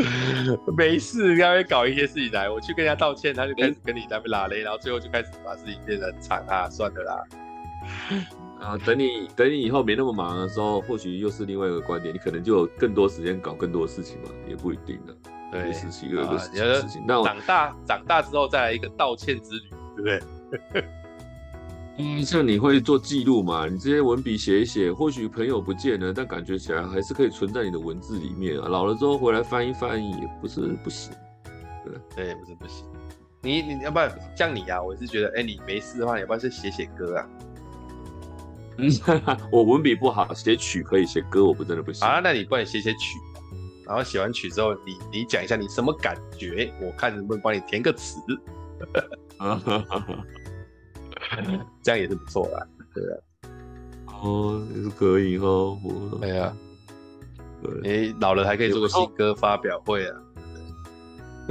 [0.76, 7.24] 没事，他会搞一些事情来，我去跟人家道歉，他就开始跟你在那边拉雷，然后最后就开始把事情变得很惨啊，算了啦。
[8.60, 15.16] 啊，等你等你以后没那么忙的时候，或许又是另外一个观点，你可能就有更多时间搞更多事情嘛，也不一定的。
[15.50, 16.48] 对，十七个事
[16.88, 20.02] 情，那长大长大之后再来一个道歉之旅，对不
[20.72, 20.84] 对？
[21.98, 23.66] 嗯，像你会做记录嘛？
[23.66, 28.68] 你这些文笔写一写，或许朋友不见了，但感觉起来还是可以存在你的文字里面啊。
[28.68, 31.12] 老了之后回来翻一翻，也不是不行。
[31.84, 32.86] 对，对，不是不行。
[33.42, 37.28] 你你要不然像你啊，我是觉得，哎，你没事的话，你要不然是写写歌啊。
[38.78, 38.88] 嗯，
[39.52, 42.06] 我文笔不好，写曲可以，写歌我不真的不行。
[42.06, 43.18] 啊，那你不然写写曲，
[43.86, 48.18] 然后写完曲之后，你你讲一下你什么感觉，我看能不能帮你填个词。
[51.82, 53.16] 这样也是不错啦，对啊，
[54.22, 55.78] 哦，也是可以哦，
[56.20, 56.56] 对啊，
[57.62, 60.16] 对，老了还可以做个新歌发表会啊，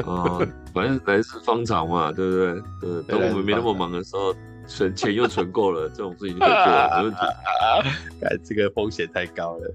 [0.06, 3.02] 哦，反正来日方长嘛， 对不对？
[3.04, 4.34] 对，等我们没那么忙的时候，
[4.68, 7.20] 存钱又存够了，这种事情就可以做了，没问题。
[8.22, 9.74] 哎，这个风险太高了。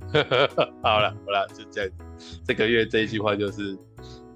[0.82, 1.90] 好了好了，就这样，
[2.46, 3.76] 这个月这一句话就是，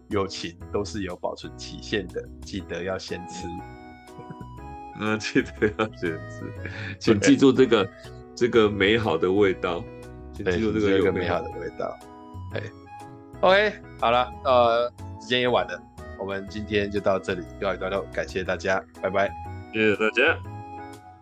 [0.08, 3.46] 友情都是有保存期限的，记得要先吃。
[5.00, 6.52] 嗯， 记得要坚持，
[6.98, 7.88] 请记住这个
[8.34, 9.82] 这个美好的味道，
[10.32, 11.98] 请记住这个一个美好的味道。
[12.54, 12.62] 哎
[13.40, 15.80] ，OK，好了，呃，时间也晚了，
[16.18, 19.30] 我们今天就到这里告一段落，感谢大家，拜拜，
[19.72, 20.38] 谢谢大家，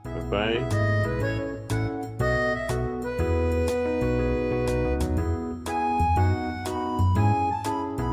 [0.04, 0.95] 拜拜。